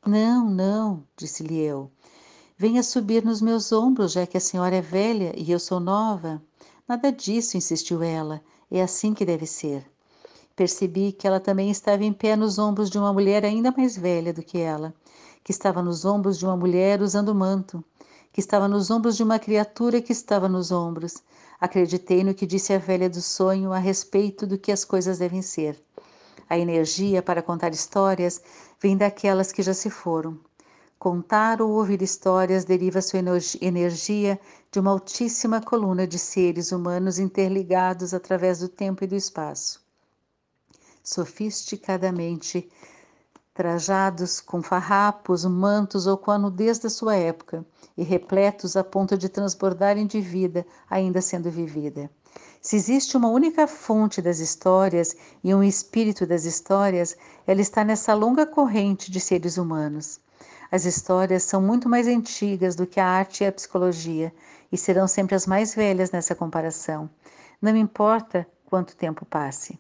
[0.07, 1.91] Não, não, disse-lhe eu.
[2.57, 6.43] Venha subir nos meus ombros, já que a senhora é velha e eu sou nova.
[6.89, 8.43] Nada disso, insistiu ela.
[8.71, 9.87] É assim que deve ser.
[10.59, 14.33] Percebi que ela também estava em pé nos ombros de uma mulher ainda mais velha
[14.33, 14.93] do que ela,
[15.45, 17.85] que estava nos ombros de uma mulher usando manto,
[18.33, 21.23] que estava nos ombros de uma criatura que estava nos ombros.
[21.61, 25.43] Acreditei no que disse a velha do sonho a respeito do que as coisas devem
[25.43, 25.81] ser.
[26.51, 28.43] A energia para contar histórias
[28.83, 30.37] vem daquelas que já se foram.
[30.99, 33.21] Contar ou ouvir histórias deriva sua
[33.61, 34.41] energia
[34.73, 39.87] de uma altíssima coluna de seres humanos interligados através do tempo e do espaço
[41.09, 42.69] sofisticadamente
[43.55, 49.19] trajados com farrapos, mantos ou com a nudez da sua época, e repletos a ponto
[49.19, 52.09] de transbordarem de vida, ainda sendo vivida.
[52.61, 58.15] Se existe uma única fonte das histórias e um espírito das histórias, ela está nessa
[58.15, 60.21] longa corrente de seres humanos.
[60.71, 64.33] As histórias são muito mais antigas do que a arte e a psicologia
[64.71, 67.09] e serão sempre as mais velhas nessa comparação.
[67.61, 69.79] Não importa quanto tempo passe.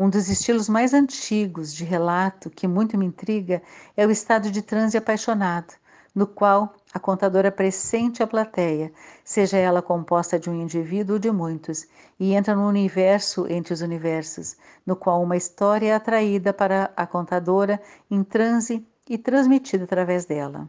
[0.00, 3.60] Um dos estilos mais antigos de relato que muito me intriga
[3.96, 5.74] é o estado de transe apaixonado,
[6.14, 8.92] no qual a contadora pressente a plateia,
[9.24, 11.84] seja ela composta de um indivíduo ou de muitos,
[12.16, 17.04] e entra no universo entre os universos, no qual uma história é atraída para a
[17.04, 20.68] contadora em transe e transmitida através dela.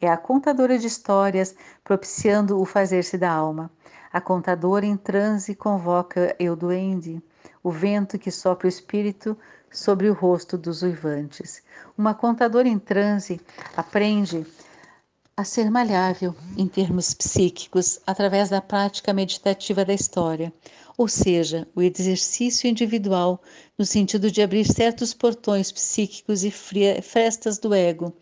[0.00, 1.54] É a contadora de histórias
[1.84, 3.70] propiciando o fazer-se da alma.
[4.10, 7.22] A contadora em transe convoca eu duende,
[7.62, 9.36] o vento que sopra o espírito
[9.70, 11.62] sobre o rosto dos uivantes.
[11.96, 13.40] Uma contadora em transe
[13.76, 14.46] aprende
[15.36, 20.52] a ser malhável em termos psíquicos através da prática meditativa da história,
[20.98, 23.40] ou seja, o exercício individual
[23.78, 28.12] no sentido de abrir certos portões psíquicos e frestas do ego,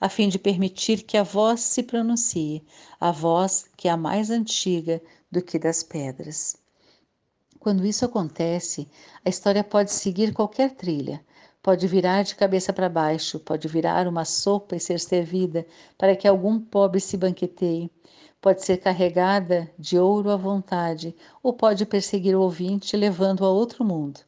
[0.00, 2.62] a fim de permitir que a voz se pronuncie,
[3.00, 6.57] a voz que é a mais antiga do que das pedras.
[7.60, 8.88] Quando isso acontece,
[9.24, 11.20] a história pode seguir qualquer trilha,
[11.60, 15.66] pode virar de cabeça para baixo, pode virar uma sopa e ser servida
[15.98, 17.90] para que algum pobre se banqueteie,
[18.40, 23.84] pode ser carregada de ouro à vontade, ou pode perseguir o ouvinte levando a outro
[23.84, 24.20] mundo.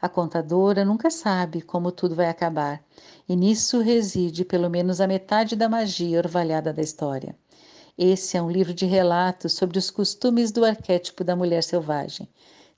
[0.00, 2.84] A contadora nunca sabe como tudo vai acabar,
[3.26, 7.34] e nisso reside pelo menos a metade da magia orvalhada da história.
[7.96, 12.28] Esse é um livro de relatos sobre os costumes do arquétipo da mulher selvagem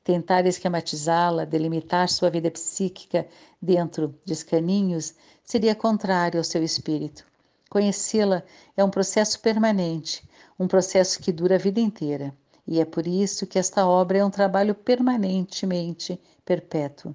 [0.06, 3.26] tentar esquematizá-la, delimitar sua vida psíquica
[3.60, 7.26] dentro de escaninhos, seria contrário ao seu espírito.
[7.68, 8.44] Conhecê-la
[8.76, 10.22] é um processo permanente,
[10.60, 12.32] um processo que dura a vida inteira.
[12.68, 17.12] e é por isso que esta obra é um trabalho permanentemente perpétuo.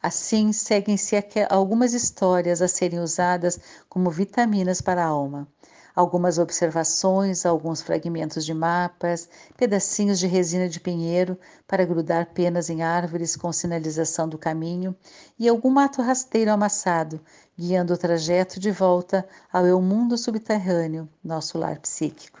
[0.00, 1.16] Assim, seguem-se
[1.50, 3.58] algumas histórias a serem usadas
[3.88, 5.46] como vitaminas para a alma.
[5.98, 11.36] Algumas observações, alguns fragmentos de mapas, pedacinhos de resina de pinheiro
[11.66, 14.94] para grudar penas em árvores com sinalização do caminho
[15.36, 17.20] e algum mato rasteiro amassado,
[17.58, 22.40] guiando o trajeto de volta ao eu mundo subterrâneo, nosso lar psíquico.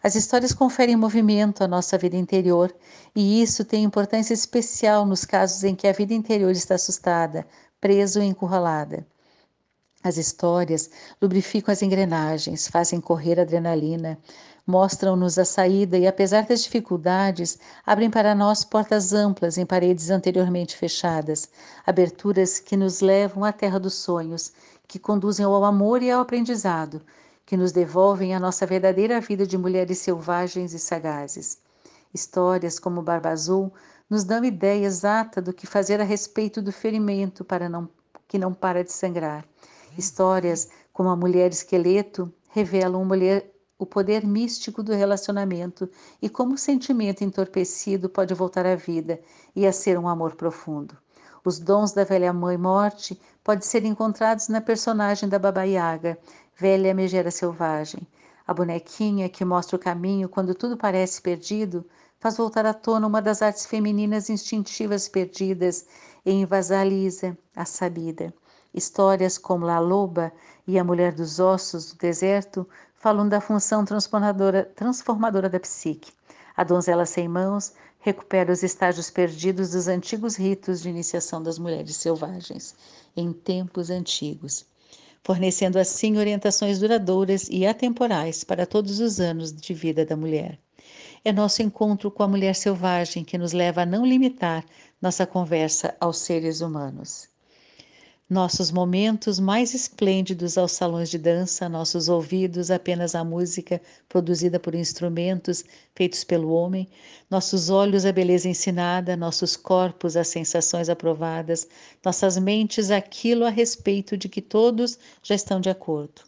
[0.00, 2.72] As histórias conferem movimento à nossa vida interior
[3.12, 7.44] e isso tem importância especial nos casos em que a vida interior está assustada,
[7.80, 9.04] presa ou encurralada.
[10.04, 10.90] As histórias
[11.20, 14.18] lubrificam as engrenagens, fazem correr adrenalina,
[14.66, 20.76] mostram-nos a saída e, apesar das dificuldades, abrem para nós portas amplas em paredes anteriormente
[20.76, 21.48] fechadas,
[21.86, 24.52] aberturas que nos levam à terra dos sonhos,
[24.86, 27.00] que conduzem ao amor e ao aprendizado,
[27.46, 31.56] que nos devolvem a nossa verdadeira vida de mulheres selvagens e sagazes.
[32.12, 33.72] Histórias como Barba Azul
[34.10, 37.88] nos dão ideia exata do que fazer a respeito do ferimento para não,
[38.28, 39.46] que não para de sangrar.
[39.96, 45.88] Histórias como a Mulher Esqueleto revelam mulher, o poder místico do relacionamento
[46.22, 49.20] e como o sentimento entorpecido pode voltar à vida
[49.54, 50.96] e a ser um amor profundo.
[51.44, 56.16] Os dons da velha mãe morte podem ser encontrados na personagem da Baba Yaga,
[56.56, 58.06] velha megera selvagem.
[58.46, 61.84] A bonequinha que mostra o caminho quando tudo parece perdido
[62.18, 65.86] faz voltar à tona uma das artes femininas instintivas perdidas
[66.24, 68.32] em Vasalisa, a sabida.
[68.74, 70.32] Histórias como La Loba
[70.66, 76.12] e A Mulher dos Ossos do Deserto falam da função transformadora, transformadora da psique.
[76.56, 81.96] A donzela sem mãos recupera os estágios perdidos dos antigos ritos de iniciação das mulheres
[81.96, 82.74] selvagens,
[83.16, 84.66] em tempos antigos
[85.24, 90.58] fornecendo assim orientações duradouras e atemporais para todos os anos de vida da mulher.
[91.24, 94.62] É nosso encontro com a mulher selvagem que nos leva a não limitar
[95.00, 97.33] nossa conversa aos seres humanos.
[98.30, 104.74] Nossos momentos mais esplêndidos aos salões de dança, nossos ouvidos apenas à música produzida por
[104.74, 105.62] instrumentos
[105.94, 106.88] feitos pelo homem,
[107.28, 111.68] nossos olhos à beleza ensinada, nossos corpos às sensações aprovadas,
[112.02, 116.22] nossas mentes aquilo a respeito de que todos já estão de acordo.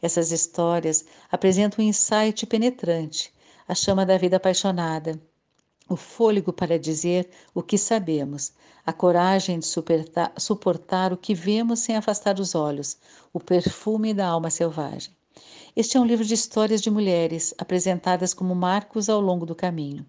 [0.00, 3.30] Essas histórias apresentam um insight penetrante,
[3.68, 5.20] a chama da vida apaixonada,
[5.88, 8.52] o fôlego para dizer o que sabemos,
[8.86, 12.96] a coragem de suportar, o que vemos sem afastar os olhos,
[13.32, 15.14] o perfume da alma selvagem.
[15.76, 20.06] Este é um livro de histórias de mulheres apresentadas como marcos ao longo do caminho.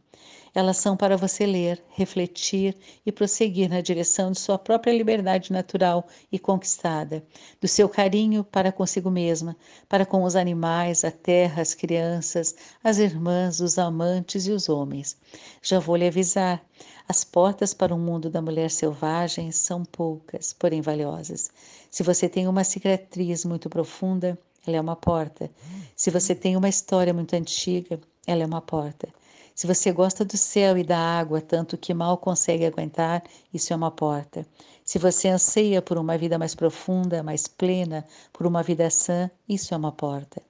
[0.56, 6.08] Elas são para você ler, refletir e prosseguir na direção de sua própria liberdade natural
[6.32, 7.22] e conquistada,
[7.60, 9.58] do seu carinho para consigo mesma,
[9.90, 15.18] para com os animais, a terra, as crianças, as irmãs, os amantes e os homens.
[15.62, 16.66] Já vou lhe avisar.
[17.06, 21.52] As portas para o mundo da mulher selvagem são poucas, porém valiosas.
[21.92, 25.52] Se você tem uma cicatriz muito profunda, ela é uma porta.
[25.98, 29.10] Se você tem uma história muito antiga, ela é uma porta.
[29.56, 33.76] Se você gosta do céu e da água tanto que mal consegue aguentar, isso é
[33.76, 34.46] uma porta.
[34.84, 39.74] Se você anseia por uma vida mais profunda, mais plena, por uma vida sã, isso
[39.74, 40.44] é uma porta.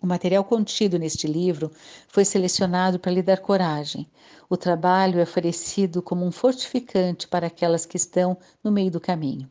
[0.00, 1.70] O material contido neste livro
[2.08, 4.08] foi selecionado para lhe dar coragem.
[4.48, 9.46] O trabalho é oferecido como um fortificante para aquelas que estão no meio do caminho,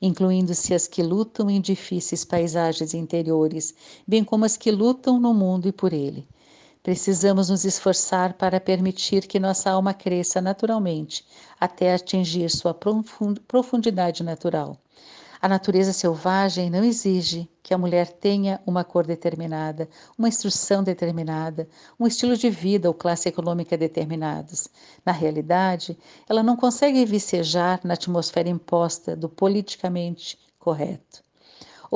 [0.00, 3.74] incluindo-se as que lutam em difíceis paisagens interiores,
[4.06, 6.26] bem como as que lutam no mundo e por ele.
[6.86, 11.26] Precisamos nos esforçar para permitir que nossa alma cresça naturalmente
[11.58, 12.72] até atingir sua
[13.48, 14.78] profundidade natural.
[15.42, 21.68] A natureza selvagem não exige que a mulher tenha uma cor determinada, uma instrução determinada,
[21.98, 24.68] um estilo de vida ou classe econômica determinados.
[25.04, 31.25] Na realidade, ela não consegue vicejar na atmosfera imposta do politicamente correto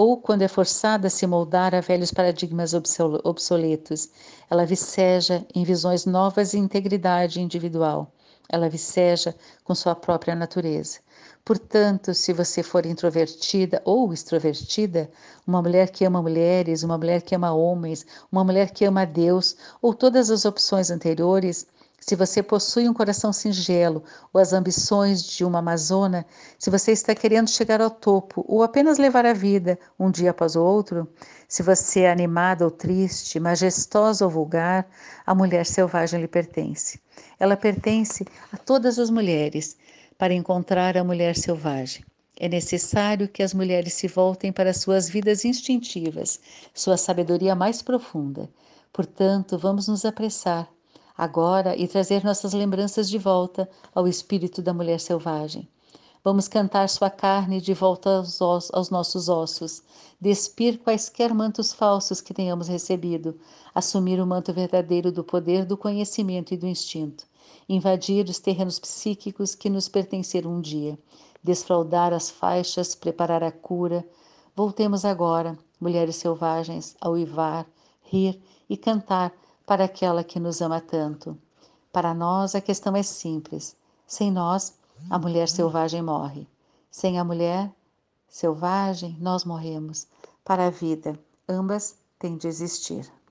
[0.00, 4.08] ou quando é forçada a se moldar a velhos paradigmas obsoletos.
[4.48, 8.10] Ela viceja em visões novas e integridade individual.
[8.48, 11.00] Ela viceja com sua própria natureza.
[11.44, 15.10] Portanto, se você for introvertida ou extrovertida,
[15.46, 19.54] uma mulher que ama mulheres, uma mulher que ama homens, uma mulher que ama Deus,
[19.82, 21.66] ou todas as opções anteriores,
[22.00, 26.24] se você possui um coração singelo ou as ambições de uma amazona,
[26.58, 30.56] se você está querendo chegar ao topo ou apenas levar a vida um dia após
[30.56, 31.06] o outro,
[31.46, 34.88] se você é animada ou triste, majestosa ou vulgar,
[35.26, 36.98] a mulher selvagem lhe pertence.
[37.38, 39.76] Ela pertence a todas as mulheres
[40.16, 42.02] para encontrar a mulher selvagem.
[42.38, 46.40] É necessário que as mulheres se voltem para suas vidas instintivas,
[46.72, 48.48] sua sabedoria mais profunda.
[48.90, 50.66] Portanto, vamos nos apressar
[51.20, 55.68] agora e trazer nossas lembranças de volta ao espírito da mulher selvagem.
[56.24, 59.82] Vamos cantar sua carne de volta aos, aos, nossos ossos,
[60.18, 63.38] despir quaisquer mantos falsos que tenhamos recebido,
[63.74, 67.26] assumir o manto verdadeiro do poder, do conhecimento e do instinto,
[67.68, 70.98] invadir os terrenos psíquicos que nos pertenceram um dia,
[71.44, 74.06] desfraudar as faixas, preparar a cura.
[74.56, 77.66] Voltemos agora, mulheres selvagens, a uivar,
[78.04, 78.40] rir
[78.70, 79.34] e cantar
[79.70, 81.38] para aquela que nos ama tanto.
[81.92, 83.76] Para nós a questão é simples.
[84.04, 84.76] Sem nós,
[85.08, 86.44] a mulher selvagem morre.
[86.90, 87.72] Sem a mulher
[88.28, 90.08] selvagem, nós morremos.
[90.44, 91.16] Para a vida,
[91.48, 93.08] ambas têm de existir.